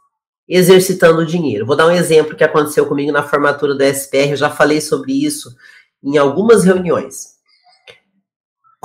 [0.47, 1.65] Exercitando o dinheiro.
[1.65, 5.11] Vou dar um exemplo que aconteceu comigo na formatura da SPR, eu já falei sobre
[5.11, 5.53] isso
[6.01, 7.34] em algumas reuniões.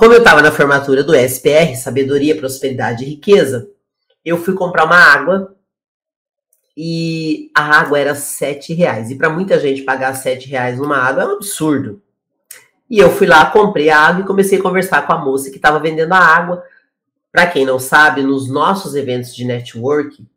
[0.01, 3.69] Como eu estava na formatura do SPR, Sabedoria, Prosperidade e Riqueza,
[4.25, 5.55] eu fui comprar uma água
[6.75, 9.11] e a água era sete reais.
[9.11, 12.01] E para muita gente pagar sete reais numa água é um absurdo.
[12.89, 15.57] E eu fui lá, comprei a água e comecei a conversar com a moça que
[15.57, 16.63] estava vendendo a água.
[17.31, 20.27] Para quem não sabe, nos nossos eventos de network,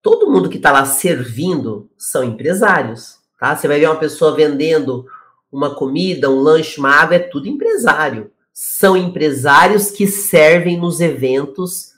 [0.00, 3.18] todo mundo que está lá servindo são empresários.
[3.38, 3.54] Tá?
[3.54, 5.04] Você vai ver uma pessoa vendendo
[5.52, 11.92] uma comida, um lanche, uma água, é tudo empresário são empresários que servem nos eventos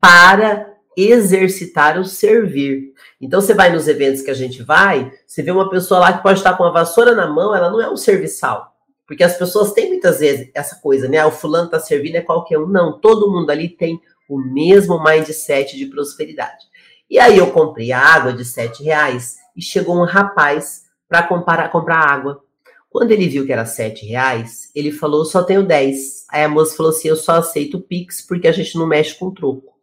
[0.00, 2.92] para exercitar o servir.
[3.20, 6.22] Então você vai nos eventos que a gente vai, você vê uma pessoa lá que
[6.22, 8.74] pode estar com a vassoura na mão, ela não é um serviçal.
[9.06, 11.18] Porque as pessoas têm muitas vezes essa coisa, né?
[11.18, 12.66] Ah, o fulano está servindo é qualquer um.
[12.66, 16.66] Não, todo mundo ali tem o mesmo mindset de prosperidade.
[17.08, 22.42] E aí eu comprei água de sete reais e chegou um rapaz para comprar água.
[22.90, 26.26] Quando ele viu que era sete reais, ele falou, só tenho 10.
[26.30, 29.14] Aí a moça falou assim, eu só aceito o Pix porque a gente não mexe
[29.14, 29.74] com troco.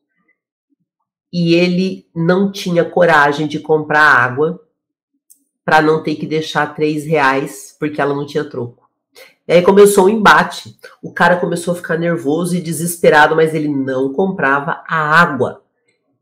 [1.31, 4.59] E ele não tinha coragem de comprar água
[5.63, 8.85] para não ter que deixar três reais porque ela não tinha troco.
[9.47, 10.75] E aí começou um embate.
[11.03, 15.61] O cara começou a ficar nervoso e desesperado, mas ele não comprava a água.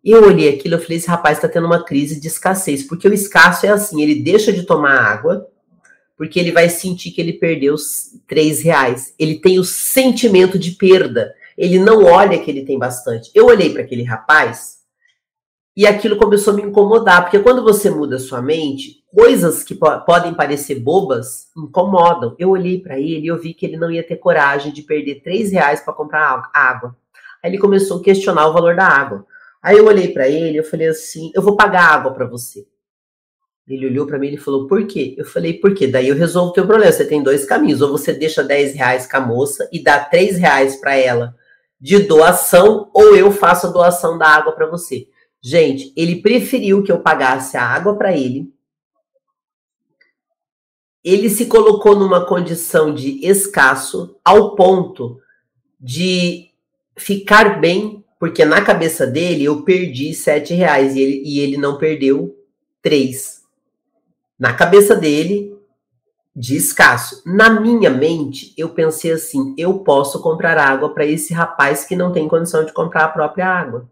[0.03, 3.13] Eu olhei aquilo e falei: esse rapaz está tendo uma crise de escassez, porque o
[3.13, 5.47] escasso é assim: ele deixa de tomar água,
[6.17, 9.13] porque ele vai sentir que ele perdeu os três reais.
[9.17, 11.33] Ele tem o sentimento de perda.
[11.57, 13.31] Ele não olha que ele tem bastante.
[13.33, 14.83] Eu olhei para aquele rapaz
[15.75, 19.99] e aquilo começou a me incomodar, porque quando você muda sua mente, coisas que po
[20.01, 22.35] podem parecer bobas incomodam.
[22.37, 25.21] Eu olhei para ele e eu vi que ele não ia ter coragem de perder
[25.21, 26.95] três reais para comprar água.
[27.41, 29.25] Aí ele começou a questionar o valor da água.
[29.61, 32.67] Aí eu olhei para ele, eu falei assim: "Eu vou pagar água para você".
[33.67, 35.15] Ele olhou para mim e falou: "Por quê?".
[35.17, 35.87] Eu falei: "Por quê?
[35.87, 36.91] Daí eu resolvo o teu problema.
[36.91, 37.81] Você tem dois caminhos.
[37.81, 41.35] Ou você deixa 10 reais com a moça e dá 3 reais para ela
[41.79, 45.07] de doação, ou eu faço a doação da água para você".
[45.41, 48.51] Gente, ele preferiu que eu pagasse a água para ele.
[51.03, 55.19] Ele se colocou numa condição de escasso ao ponto
[55.79, 56.49] de
[56.95, 61.77] ficar bem porque na cabeça dele eu perdi sete reais e ele, e ele não
[61.77, 62.33] perdeu
[62.81, 63.42] três.
[64.43, 65.57] Na cabeça dele,
[66.35, 67.23] de escasso.
[67.25, 72.11] Na minha mente, eu pensei assim: eu posso comprar água para esse rapaz que não
[72.11, 73.89] tem condição de comprar a própria água.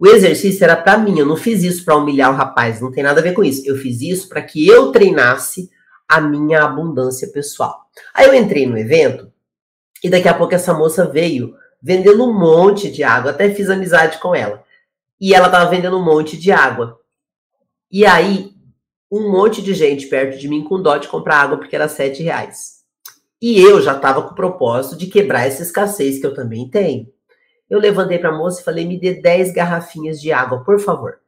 [0.00, 3.04] O exercício era para mim, eu não fiz isso para humilhar o rapaz, não tem
[3.04, 3.62] nada a ver com isso.
[3.64, 5.70] Eu fiz isso para que eu treinasse
[6.08, 7.82] a minha abundância pessoal.
[8.12, 9.30] Aí eu entrei no evento
[10.02, 13.30] e daqui a pouco essa moça veio vendendo um monte de água.
[13.30, 14.64] Até fiz amizade com ela.
[15.20, 16.98] E ela estava vendendo um monte de água.
[17.88, 18.51] E aí,
[19.12, 22.22] um monte de gente perto de mim com dó de comprar água porque era sete
[22.22, 22.80] reais.
[23.42, 27.06] E eu já estava com o propósito de quebrar essa escassez que eu também tenho.
[27.68, 31.18] Eu levantei para a moça e falei: me dê 10 garrafinhas de água, por favor.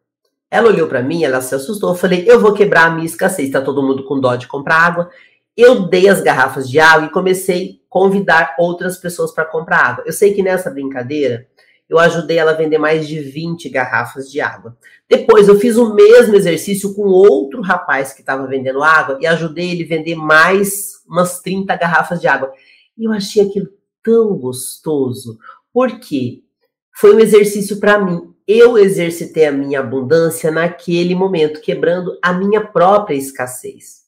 [0.51, 1.90] Ela olhou para mim, ela se assustou.
[1.90, 3.49] Eu falei: eu vou quebrar a minha escassez.
[3.49, 5.11] Está todo mundo com dó de comprar água.
[5.55, 10.05] Eu dei as garrafas de água e comecei a convidar outras pessoas para comprar água.
[10.07, 11.47] Eu sei que nessa brincadeira
[11.94, 14.76] eu ajudei ela a vender mais de 20 garrafas de água.
[15.09, 19.70] Depois eu fiz o mesmo exercício com outro rapaz que estava vendendo água e ajudei
[19.70, 22.52] ele a vender mais umas 30 garrafas de água.
[22.98, 23.68] E eu achei aquilo
[24.02, 25.38] tão gostoso.
[25.72, 26.42] Por quê?
[26.96, 28.35] Foi um exercício para mim.
[28.46, 34.02] Eu exercitei a minha abundância naquele momento, quebrando a minha própria escassez.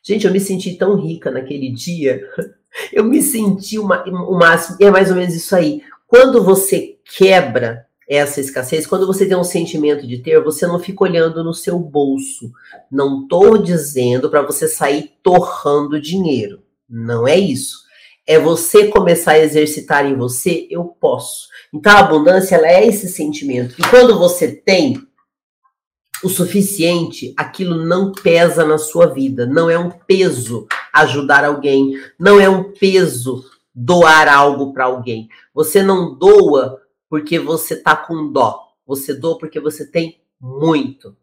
[0.00, 2.22] Gente, eu me senti tão rica naquele dia.
[2.92, 4.76] Eu me senti uma, o máximo.
[4.80, 5.82] E é mais ou menos isso aí.
[6.10, 11.04] Quando você quebra essa escassez, quando você tem um sentimento de ter, você não fica
[11.04, 12.50] olhando no seu bolso.
[12.90, 16.64] Não estou dizendo para você sair torrando dinheiro.
[16.88, 17.78] Não é isso.
[18.26, 21.46] É você começar a exercitar em você, eu posso.
[21.72, 23.76] Então a abundância ela é esse sentimento.
[23.78, 25.00] E quando você tem,
[26.24, 29.46] o suficiente, aquilo não pesa na sua vida.
[29.46, 33.44] Não é um peso ajudar alguém, não é um peso
[33.74, 35.28] doar algo para alguém.
[35.54, 38.60] Você não doa porque você tá com dó.
[38.86, 41.16] Você doa porque você tem muito.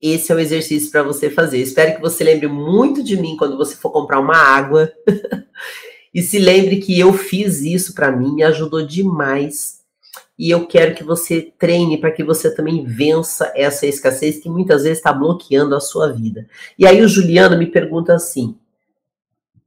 [0.00, 1.58] Esse é o exercício para você fazer.
[1.58, 4.92] Espero que você lembre muito de mim quando você for comprar uma água.
[6.12, 9.76] e se lembre que eu fiz isso para mim, me ajudou demais
[10.38, 14.82] e eu quero que você treine para que você também vença essa escassez que muitas
[14.82, 16.46] vezes está bloqueando a sua vida.
[16.78, 18.56] E aí o Juliano me pergunta assim: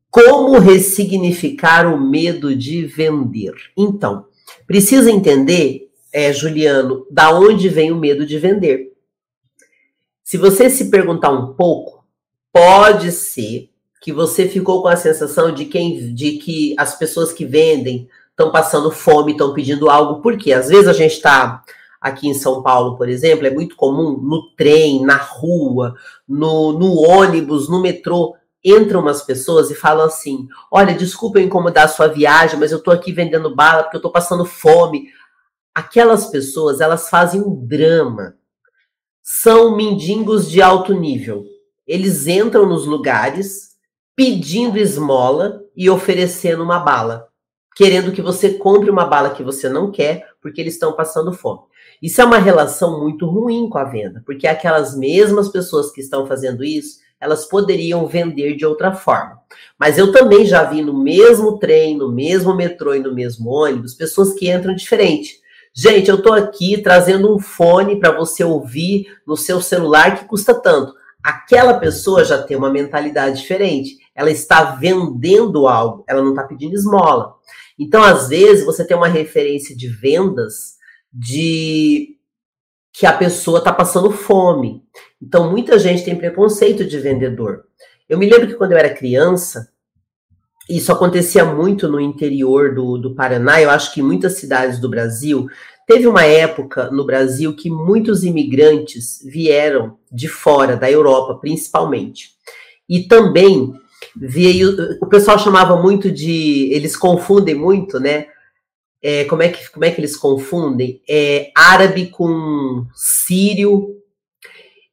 [0.09, 3.53] como ressignificar o medo de vender?
[3.77, 4.25] Então,
[4.65, 8.93] precisa entender, é, Juliano, da onde vem o medo de vender.
[10.23, 12.05] Se você se perguntar um pouco,
[12.51, 13.69] pode ser
[14.01, 18.51] que você ficou com a sensação de, quem, de que as pessoas que vendem estão
[18.51, 21.63] passando fome, estão pedindo algo, porque às vezes a gente está
[21.99, 25.95] aqui em São Paulo, por exemplo, é muito comum no trem, na rua,
[26.27, 31.89] no, no ônibus, no metrô, entram umas pessoas e falam assim: Olha, desculpa incomodar a
[31.89, 35.09] sua viagem, mas eu estou aqui vendendo bala porque eu estou passando fome.
[35.73, 38.35] Aquelas pessoas, elas fazem um drama.
[39.21, 41.45] São mendigos de alto nível.
[41.87, 43.69] Eles entram nos lugares
[44.15, 47.29] pedindo esmola e oferecendo uma bala
[47.79, 51.61] querendo que você compre uma bala que você não quer, porque eles estão passando fome.
[52.01, 56.27] Isso é uma relação muito ruim com a venda, porque aquelas mesmas pessoas que estão
[56.27, 59.39] fazendo isso, elas poderiam vender de outra forma.
[59.77, 63.93] Mas eu também já vi no mesmo trem, no mesmo metrô e no mesmo ônibus,
[63.93, 65.39] pessoas que entram diferente.
[65.73, 70.53] Gente, eu estou aqui trazendo um fone para você ouvir no seu celular que custa
[70.53, 70.93] tanto.
[71.23, 73.97] Aquela pessoa já tem uma mentalidade diferente.
[74.15, 77.35] Ela está vendendo algo, ela não está pedindo esmola.
[77.77, 80.77] Então, às vezes, você tem uma referência de vendas
[81.13, 82.18] de
[82.91, 84.83] que a pessoa está passando fome.
[85.21, 87.65] Então, muita gente tem preconceito de vendedor.
[88.07, 89.69] Eu me lembro que quando eu era criança,
[90.69, 94.89] isso acontecia muito no interior do, do Paraná, eu acho que em muitas cidades do
[94.89, 95.47] Brasil.
[95.87, 102.29] Teve uma época no Brasil que muitos imigrantes vieram de fora, da Europa principalmente.
[102.87, 103.73] E também
[104.15, 104.97] veio.
[105.01, 106.71] O pessoal chamava muito de.
[106.71, 108.27] Eles confundem muito, né?
[109.01, 111.01] É, como, é que, como é que eles confundem?
[111.09, 113.95] É, árabe com sírio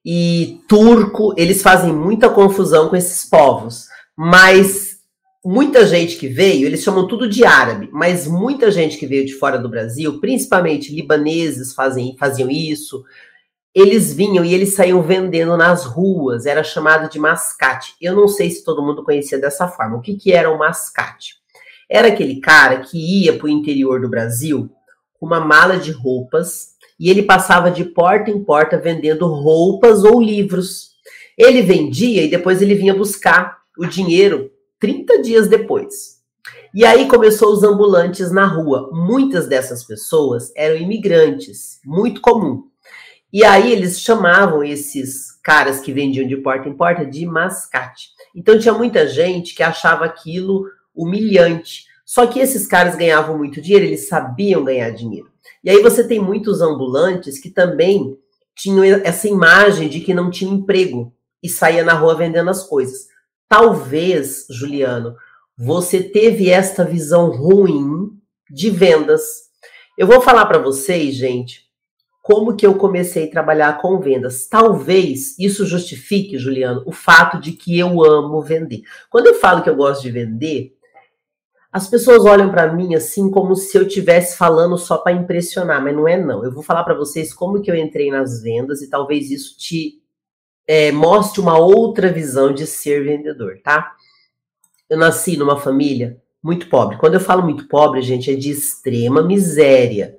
[0.04, 3.86] e turco, eles fazem muita confusão com esses povos.
[4.16, 4.96] Mas
[5.44, 9.34] muita gente que veio, eles chamam tudo de árabe, mas muita gente que veio de
[9.34, 13.04] fora do Brasil, principalmente libaneses fazem, faziam isso,
[13.72, 17.94] eles vinham e eles saíam vendendo nas ruas, era chamado de mascate.
[18.00, 19.98] Eu não sei se todo mundo conhecia dessa forma.
[19.98, 21.34] O que, que era o mascate?
[21.88, 24.70] Era aquele cara que ia para o interior do Brasil
[25.18, 30.20] com uma mala de roupas e ele passava de porta em porta vendendo roupas ou
[30.20, 30.90] livros.
[31.36, 36.16] Ele vendia e depois ele vinha buscar o dinheiro 30 dias depois.
[36.74, 38.90] E aí começou os ambulantes na rua.
[38.92, 42.64] Muitas dessas pessoas eram imigrantes, muito comum.
[43.32, 48.08] E aí eles chamavam esses caras que vendiam de porta em porta de mascate.
[48.34, 50.64] Então tinha muita gente que achava aquilo
[50.96, 51.84] humilhante.
[52.04, 55.30] Só que esses caras ganhavam muito dinheiro, eles sabiam ganhar dinheiro.
[55.62, 58.16] E aí você tem muitos ambulantes que também
[58.54, 63.08] tinham essa imagem de que não tinha emprego e saía na rua vendendo as coisas.
[63.48, 65.14] Talvez, Juliano,
[65.56, 68.10] você teve esta visão ruim
[68.50, 69.22] de vendas.
[69.98, 71.66] Eu vou falar para vocês, gente,
[72.22, 74.48] como que eu comecei a trabalhar com vendas.
[74.48, 78.82] Talvez isso justifique, Juliano, o fato de que eu amo vender.
[79.08, 80.75] Quando eu falo que eu gosto de vender,
[81.72, 85.94] as pessoas olham para mim assim como se eu estivesse falando só para impressionar, mas
[85.94, 86.44] não é não.
[86.44, 90.00] Eu vou falar para vocês como que eu entrei nas vendas e talvez isso te
[90.66, 93.92] é, mostre uma outra visão de ser vendedor, tá?
[94.88, 96.96] Eu nasci numa família muito pobre.
[96.96, 100.16] Quando eu falo muito pobre, gente, é de extrema miséria.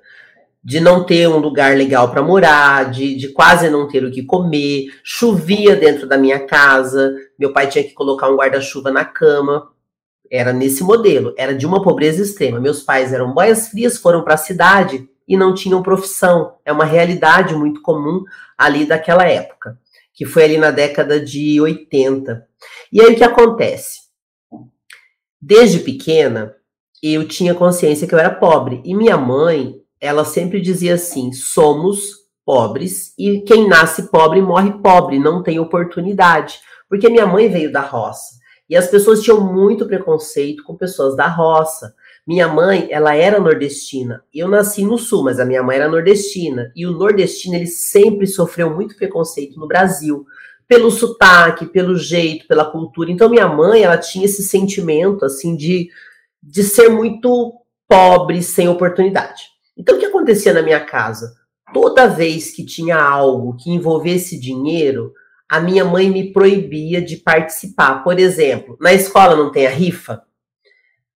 [0.62, 4.22] De não ter um lugar legal para morar, de, de quase não ter o que
[4.22, 9.70] comer, chovia dentro da minha casa, meu pai tinha que colocar um guarda-chuva na cama,
[10.30, 12.60] era nesse modelo, era de uma pobreza extrema.
[12.60, 16.56] Meus pais eram boias frias, foram para a cidade e não tinham profissão.
[16.64, 18.24] É uma realidade muito comum
[18.56, 19.78] ali daquela época,
[20.14, 22.46] que foi ali na década de 80.
[22.92, 24.00] E aí o que acontece?
[25.40, 26.54] Desde pequena,
[27.02, 28.82] eu tinha consciência que eu era pobre.
[28.84, 35.18] E minha mãe, ela sempre dizia assim: somos pobres e quem nasce pobre morre pobre,
[35.18, 36.60] não tem oportunidade.
[36.88, 38.37] Porque minha mãe veio da roça.
[38.68, 41.94] E as pessoas tinham muito preconceito com pessoas da roça.
[42.26, 44.22] Minha mãe, ela era nordestina.
[44.34, 46.70] Eu nasci no sul, mas a minha mãe era nordestina.
[46.76, 50.26] E o nordestino, ele sempre sofreu muito preconceito no Brasil.
[50.66, 53.10] Pelo sotaque, pelo jeito, pela cultura.
[53.10, 55.88] Então, minha mãe, ela tinha esse sentimento, assim, de,
[56.42, 57.54] de ser muito
[57.88, 59.44] pobre, sem oportunidade.
[59.74, 61.34] Então, o que acontecia na minha casa?
[61.72, 65.14] Toda vez que tinha algo que envolvesse dinheiro,
[65.48, 68.04] a minha mãe me proibia de participar.
[68.04, 70.22] Por exemplo, na escola não tem a rifa?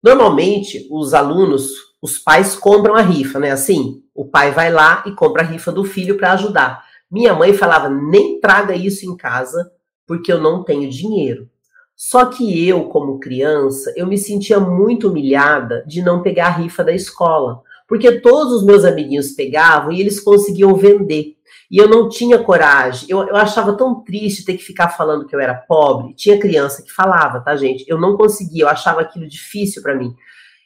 [0.01, 1.71] Normalmente, os alunos,
[2.01, 3.51] os pais compram a rifa, né?
[3.51, 6.83] Assim, o pai vai lá e compra a rifa do filho para ajudar.
[7.09, 9.71] Minha mãe falava: nem traga isso em casa,
[10.05, 11.49] porque eu não tenho dinheiro.
[11.95, 16.81] Só que eu, como criança, eu me sentia muito humilhada de não pegar a rifa
[16.81, 21.35] da escola, porque todos os meus amiguinhos pegavam e eles conseguiam vender.
[21.69, 23.07] E eu não tinha coragem.
[23.09, 26.15] Eu, eu achava tão triste ter que ficar falando que eu era pobre.
[26.15, 27.85] Tinha criança que falava, tá, gente?
[27.87, 30.15] Eu não conseguia, eu achava aquilo difícil para mim.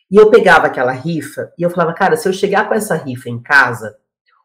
[0.10, 3.30] E eu pegava aquela rifa e eu falava, cara, se eu chegar com essa rifa
[3.30, 3.98] em casa,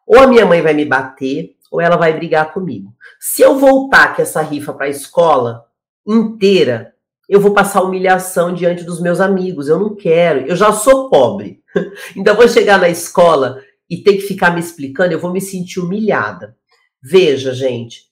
[0.07, 2.93] ou a minha mãe vai me bater, ou ela vai brigar comigo.
[3.21, 5.67] Se eu voltar com essa rifa para a escola
[6.07, 6.95] inteira,
[7.29, 9.69] eu vou passar humilhação diante dos meus amigos.
[9.69, 10.47] Eu não quero.
[10.47, 11.59] Eu já sou pobre.
[12.17, 15.80] Então, vou chegar na escola e ter que ficar me explicando, eu vou me sentir
[15.80, 16.57] humilhada.
[17.03, 18.03] Veja, gente,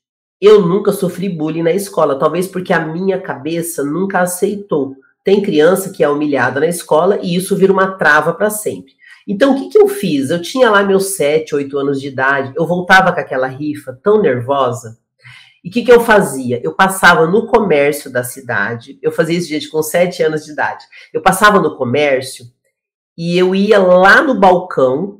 [0.40, 4.96] eu nunca sofri bullying na escola, talvez porque a minha cabeça nunca aceitou.
[5.24, 8.92] Tem criança que é humilhada na escola e isso vira uma trava para sempre.
[9.26, 10.30] Então, o que, que eu fiz?
[10.30, 14.22] Eu tinha lá meus 7, 8 anos de idade, eu voltava com aquela rifa tão
[14.22, 14.98] nervosa.
[15.64, 16.60] E o que, que eu fazia?
[16.62, 20.84] Eu passava no comércio da cidade, eu fazia isso, gente, com 7 anos de idade.
[21.12, 22.44] Eu passava no comércio
[23.18, 25.18] e eu ia lá no balcão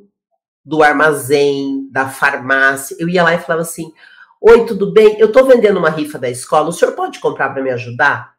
[0.67, 2.97] do armazém, da farmácia.
[2.99, 3.93] Eu ia lá e falava assim:
[4.41, 5.17] Oi, tudo bem?
[5.21, 8.35] Eu estou vendendo uma rifa da escola, o senhor pode comprar para me ajudar?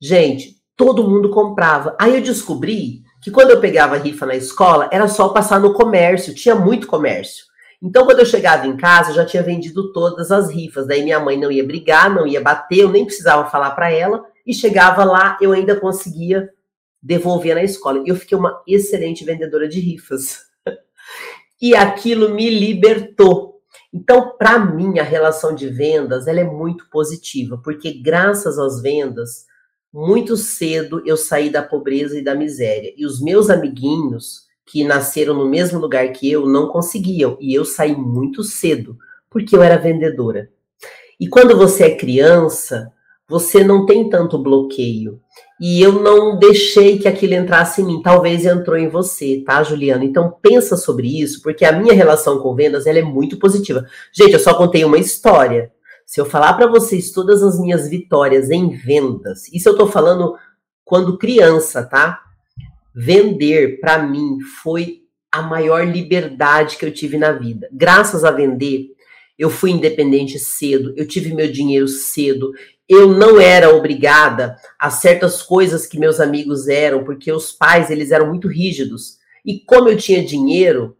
[0.00, 1.96] Gente, todo mundo comprava.
[2.00, 6.34] Aí eu descobri que quando eu pegava rifa na escola, era só passar no comércio,
[6.34, 7.46] tinha muito comércio.
[7.80, 10.86] Então, quando eu chegava em casa, eu já tinha vendido todas as rifas.
[10.86, 14.24] Daí minha mãe não ia brigar, não ia bater, eu nem precisava falar para ela.
[14.44, 16.50] E chegava lá, eu ainda conseguia
[17.02, 18.02] devolvia na escola.
[18.04, 20.45] Eu fiquei uma excelente vendedora de rifas.
[21.60, 23.60] E aquilo me libertou.
[23.92, 29.46] Então, para mim, a relação de vendas ela é muito positiva, porque graças às vendas,
[29.92, 32.92] muito cedo eu saí da pobreza e da miséria.
[32.96, 37.38] E os meus amiguinhos, que nasceram no mesmo lugar que eu, não conseguiam.
[37.40, 38.98] E eu saí muito cedo,
[39.30, 40.50] porque eu era vendedora.
[41.18, 42.92] E quando você é criança,
[43.28, 45.20] você não tem tanto bloqueio.
[45.60, 48.02] E eu não deixei que aquilo entrasse em mim.
[48.02, 50.04] Talvez entrou em você, tá, Juliana?
[50.04, 53.86] Então pensa sobre isso, porque a minha relação com vendas ela é muito positiva.
[54.12, 55.72] Gente, eu só contei uma história.
[56.04, 60.36] Se eu falar para vocês todas as minhas vitórias em vendas, isso eu tô falando
[60.84, 62.20] quando criança, tá?
[62.94, 65.00] Vender para mim foi
[65.32, 67.68] a maior liberdade que eu tive na vida.
[67.72, 68.86] Graças a vender,
[69.38, 72.52] eu fui independente cedo, eu tive meu dinheiro cedo,
[72.88, 78.10] eu não era obrigada a certas coisas que meus amigos eram, porque os pais eles
[78.10, 79.18] eram muito rígidos.
[79.44, 80.96] E como eu tinha dinheiro,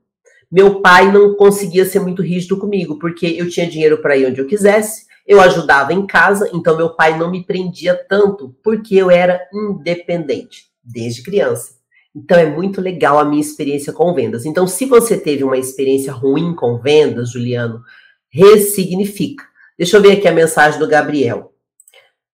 [0.50, 4.40] meu pai não conseguia ser muito rígido comigo, porque eu tinha dinheiro para ir onde
[4.40, 9.10] eu quisesse, eu ajudava em casa, então meu pai não me prendia tanto, porque eu
[9.10, 11.74] era independente desde criança.
[12.14, 14.46] Então é muito legal a minha experiência com vendas.
[14.46, 17.82] Então, se você teve uma experiência ruim com vendas, Juliano,
[18.30, 19.44] ressignifica.
[19.76, 21.52] Deixa eu ver aqui a mensagem do Gabriel.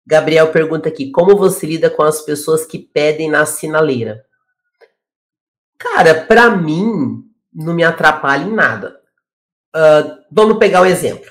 [0.06, 4.24] Gabriel pergunta aqui: como você lida com as pessoas que pedem na sinaleira?
[5.78, 9.00] Cara, para mim, não me atrapalha em nada.
[9.74, 11.30] Uh, vamos pegar um exemplo.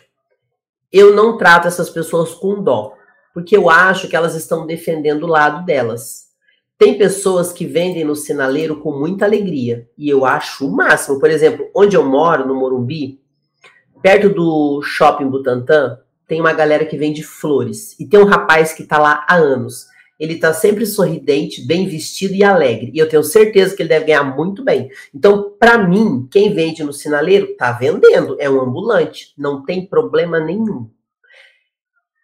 [0.91, 2.93] Eu não trato essas pessoas com dó,
[3.33, 6.31] porque eu acho que elas estão defendendo o lado delas.
[6.77, 11.19] Tem pessoas que vendem no sinaleiro com muita alegria, e eu acho o máximo.
[11.19, 13.21] Por exemplo, onde eu moro, no Morumbi,
[14.01, 15.99] perto do shopping Butantã,
[16.31, 17.93] tem uma galera que vende flores.
[17.99, 19.87] E tem um rapaz que tá lá há anos.
[20.17, 22.89] Ele tá sempre sorridente, bem vestido e alegre.
[22.93, 24.89] E eu tenho certeza que ele deve ganhar muito bem.
[25.13, 30.39] Então, para mim, quem vende no sinaleiro tá vendendo, é um ambulante, não tem problema
[30.39, 30.89] nenhum.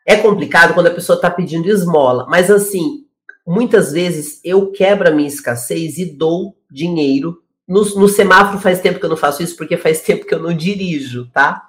[0.05, 3.03] É complicado quando a pessoa tá pedindo esmola, mas assim,
[3.45, 7.41] muitas vezes eu quebro a minha escassez e dou dinheiro.
[7.67, 10.39] No, no semáforo faz tempo que eu não faço isso, porque faz tempo que eu
[10.39, 11.67] não dirijo, tá?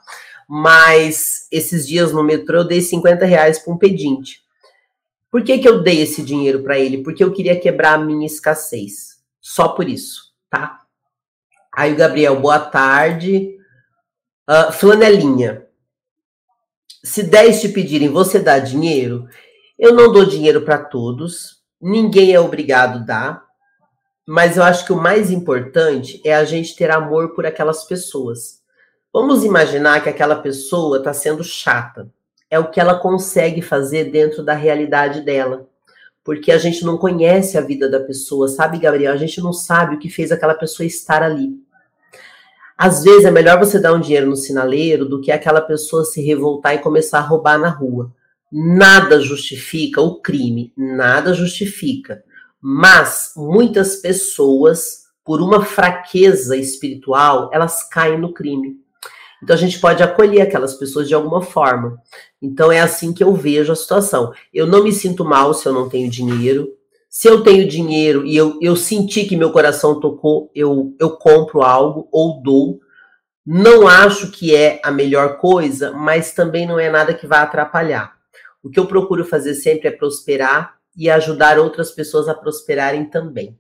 [0.49, 4.42] mas esses dias no metrô eu dei 50 reais para um pedinte.
[5.30, 7.03] Por que, que eu dei esse dinheiro para ele?
[7.03, 9.18] Porque eu queria quebrar a minha escassez.
[9.40, 10.80] Só por isso, tá?
[11.74, 13.57] Aí o Gabriel, boa tarde.
[14.49, 15.66] Uh, flanelinha.
[17.05, 19.28] Se 10 te pedirem, você dá dinheiro?
[19.78, 21.62] Eu não dou dinheiro para todos.
[21.80, 23.49] Ninguém é obrigado a dar.
[24.26, 28.61] Mas eu acho que o mais importante é a gente ter amor por aquelas pessoas.
[29.12, 32.11] Vamos imaginar que aquela pessoa está sendo chata.
[32.50, 35.66] É o que ela consegue fazer dentro da realidade dela.
[36.22, 39.12] Porque a gente não conhece a vida da pessoa, sabe, Gabriel?
[39.12, 41.59] A gente não sabe o que fez aquela pessoa estar ali.
[42.76, 46.20] Às vezes é melhor você dar um dinheiro no sinaleiro do que aquela pessoa se
[46.20, 48.12] revoltar e começar a roubar na rua.
[48.52, 52.22] Nada justifica o crime, nada justifica.
[52.61, 58.76] Mas muitas pessoas, por uma fraqueza espiritual, elas caem no crime.
[59.43, 62.01] Então a gente pode acolher aquelas pessoas de alguma forma.
[62.43, 64.32] Então é assim que eu vejo a situação.
[64.53, 66.68] Eu não me sinto mal se eu não tenho dinheiro.
[67.09, 71.62] Se eu tenho dinheiro e eu, eu senti que meu coração tocou, eu, eu compro
[71.62, 72.80] algo ou dou.
[73.47, 78.14] Não acho que é a melhor coisa, mas também não é nada que vá atrapalhar.
[78.62, 83.59] O que eu procuro fazer sempre é prosperar e ajudar outras pessoas a prosperarem também.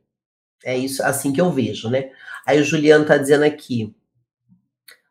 [0.64, 2.10] É isso assim que eu vejo, né?
[2.44, 3.94] Aí o Juliano tá dizendo aqui,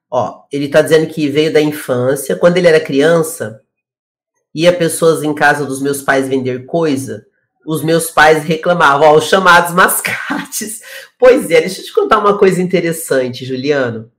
[0.09, 2.35] Ó, ele está dizendo que veio da infância.
[2.35, 3.61] Quando ele era criança,
[4.53, 7.25] ia pessoas em casa dos meus pais vender coisa.
[7.65, 10.81] Os meus pais reclamavam, ó, os chamados mascates.
[11.19, 14.11] Pois é, deixa eu te contar uma coisa interessante, Juliano.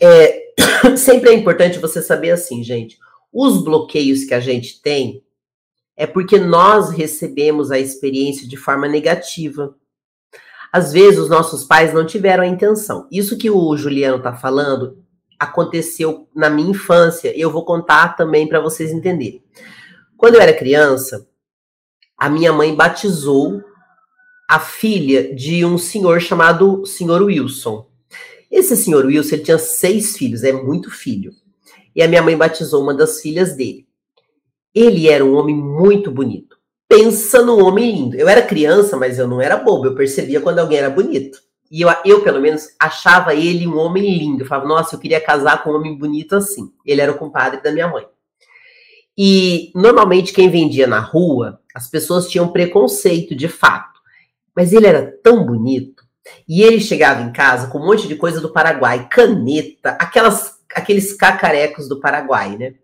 [0.00, 0.52] É,
[0.98, 2.98] sempre é importante você saber assim, gente.
[3.32, 5.22] Os bloqueios que a gente tem
[5.96, 9.76] é porque nós recebemos a experiência de forma negativa.
[10.72, 13.06] Às vezes os nossos pais não tiveram a intenção.
[13.12, 15.04] Isso que o Juliano está falando
[15.38, 17.38] aconteceu na minha infância.
[17.38, 19.44] Eu vou contar também para vocês entenderem.
[20.16, 21.28] Quando eu era criança,
[22.16, 23.62] a minha mãe batizou
[24.48, 27.86] a filha de um senhor chamado Senhor Wilson.
[28.50, 31.32] Esse senhor Wilson ele tinha seis filhos, é muito filho.
[31.94, 33.86] E a minha mãe batizou uma das filhas dele.
[34.74, 36.61] Ele era um homem muito bonito
[36.92, 38.16] pensa no homem lindo.
[38.16, 39.86] Eu era criança, mas eu não era bobo.
[39.86, 41.38] Eu percebia quando alguém era bonito.
[41.70, 44.42] E eu, eu, pelo menos, achava ele um homem lindo.
[44.42, 46.70] Eu falava, nossa, eu queria casar com um homem bonito assim.
[46.84, 48.06] Ele era o compadre da minha mãe.
[49.16, 53.98] E normalmente quem vendia na rua, as pessoas tinham preconceito de fato.
[54.54, 56.04] Mas ele era tão bonito.
[56.46, 61.14] E ele chegava em casa com um monte de coisa do Paraguai, caneta, aquelas, aqueles
[61.14, 62.74] cacarecos do Paraguai, né?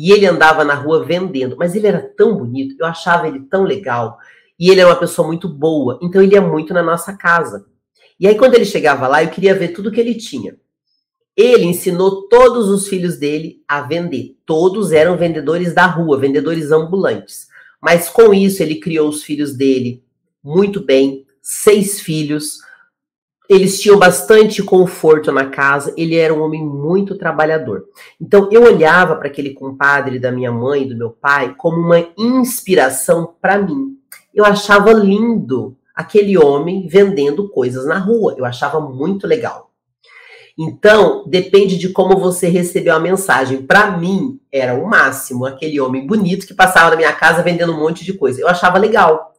[0.00, 3.64] E ele andava na rua vendendo, mas ele era tão bonito, eu achava ele tão
[3.64, 4.16] legal.
[4.56, 7.66] E ele é uma pessoa muito boa, então ele ia muito na nossa casa.
[8.20, 10.56] E aí, quando ele chegava lá, eu queria ver tudo que ele tinha.
[11.36, 14.36] Ele ensinou todos os filhos dele a vender.
[14.46, 17.48] Todos eram vendedores da rua, vendedores ambulantes.
[17.82, 20.04] Mas com isso, ele criou os filhos dele
[20.44, 22.60] muito bem, seis filhos.
[23.48, 25.94] Eles tinham bastante conforto na casa.
[25.96, 27.84] Ele era um homem muito trabalhador.
[28.20, 32.06] Então, eu olhava para aquele compadre da minha mãe e do meu pai como uma
[32.18, 33.96] inspiração para mim.
[34.34, 38.34] Eu achava lindo aquele homem vendendo coisas na rua.
[38.36, 39.68] Eu achava muito legal.
[40.60, 43.62] Então, depende de como você recebeu a mensagem.
[43.62, 47.78] Para mim, era o máximo aquele homem bonito que passava na minha casa vendendo um
[47.78, 48.40] monte de coisa.
[48.40, 49.32] Eu achava legal.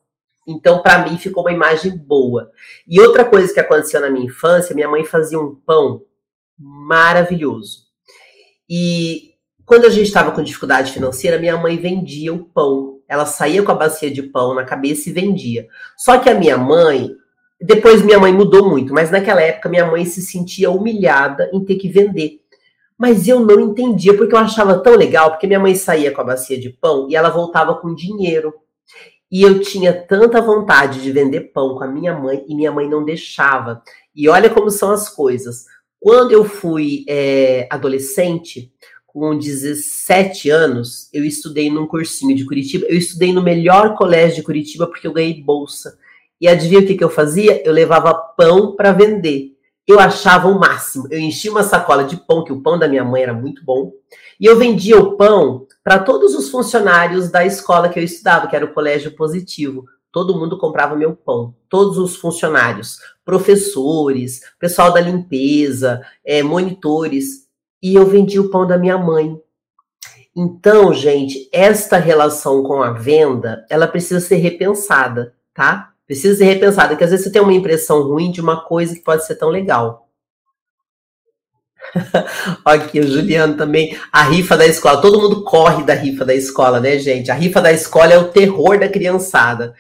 [0.52, 2.52] Então, para mim, ficou uma imagem boa.
[2.88, 6.04] E outra coisa que aconteceu na minha infância, minha mãe fazia um pão
[6.58, 7.88] maravilhoso.
[8.70, 9.34] E
[9.66, 13.72] quando a gente estava com dificuldade financeira, minha mãe vendia o pão ela saía com
[13.72, 15.68] a bacia de pão na cabeça e vendia.
[15.98, 17.10] Só que a minha mãe,
[17.60, 21.76] depois minha mãe mudou muito, mas naquela época minha mãe se sentia humilhada em ter
[21.78, 22.42] que vender.
[22.96, 26.24] Mas eu não entendia, porque eu achava tão legal, porque minha mãe saía com a
[26.24, 28.54] bacia de pão e ela voltava com dinheiro.
[29.32, 32.90] E eu tinha tanta vontade de vender pão com a minha mãe e minha mãe
[32.90, 33.82] não deixava.
[34.16, 35.66] E olha como são as coisas.
[36.00, 38.72] Quando eu fui é, adolescente,
[39.06, 42.86] com 17 anos, eu estudei num cursinho de Curitiba.
[42.88, 45.98] Eu estudei no melhor colégio de Curitiba porque eu ganhei bolsa.
[46.40, 47.62] E adivinha o que, que eu fazia?
[47.66, 49.58] Eu levava pão para vender.
[49.86, 51.08] Eu achava o máximo.
[51.12, 53.92] Eu enchia uma sacola de pão, que o pão da minha mãe era muito bom.
[54.40, 58.56] E eu vendia o pão para todos os funcionários da escola que eu estudava, que
[58.56, 59.86] era o Colégio Positivo.
[60.12, 61.56] Todo mundo comprava meu pão.
[61.68, 67.48] Todos os funcionários, professores, pessoal da limpeza, é, monitores
[67.82, 69.36] e eu vendi o pão da minha mãe.
[70.38, 75.94] Então, gente, esta relação com a venda, ela precisa ser repensada, tá?
[76.06, 79.02] Precisa ser repensada, porque às vezes você tem uma impressão ruim de uma coisa que
[79.02, 80.08] pode ser tão legal.
[82.64, 85.02] aqui o Juliano também, a rifa da escola.
[85.02, 87.32] Todo mundo corre da rifa da escola, né, gente?
[87.32, 89.74] A rifa da escola é o terror da criançada.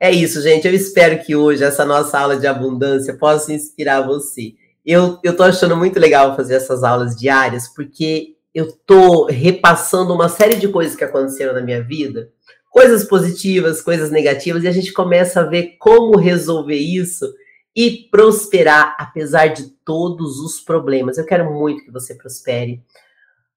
[0.00, 0.66] É isso, gente.
[0.66, 4.54] Eu espero que hoje essa nossa aula de abundância possa inspirar você.
[4.84, 10.28] Eu, eu tô achando muito legal fazer essas aulas diárias, porque eu tô repassando uma
[10.28, 12.30] série de coisas que aconteceram na minha vida,
[12.70, 17.26] coisas positivas, coisas negativas, e a gente começa a ver como resolver isso
[17.74, 21.18] e prosperar apesar de todos os problemas.
[21.18, 22.82] Eu quero muito que você prospere.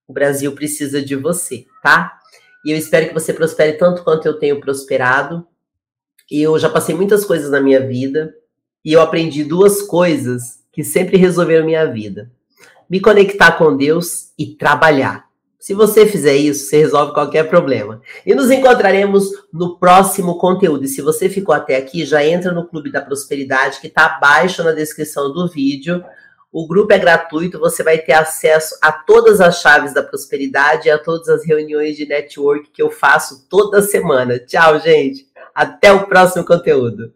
[0.08, 2.20] O Brasil precisa de você, tá?
[2.66, 5.48] E eu espero que você prospere tanto quanto eu tenho prosperado.
[6.30, 8.34] Eu já passei muitas coisas na minha vida
[8.84, 12.32] e eu aprendi duas coisas que sempre resolveram minha vida.
[12.90, 15.31] Me conectar com Deus e trabalhar.
[15.62, 18.02] Se você fizer isso, você resolve qualquer problema.
[18.26, 20.86] E nos encontraremos no próximo conteúdo.
[20.86, 24.64] E se você ficou até aqui, já entra no Clube da Prosperidade, que está abaixo
[24.64, 26.04] na descrição do vídeo.
[26.52, 30.92] O grupo é gratuito, você vai ter acesso a todas as chaves da prosperidade e
[30.92, 34.40] a todas as reuniões de network que eu faço toda semana.
[34.40, 35.28] Tchau, gente.
[35.54, 37.14] Até o próximo conteúdo.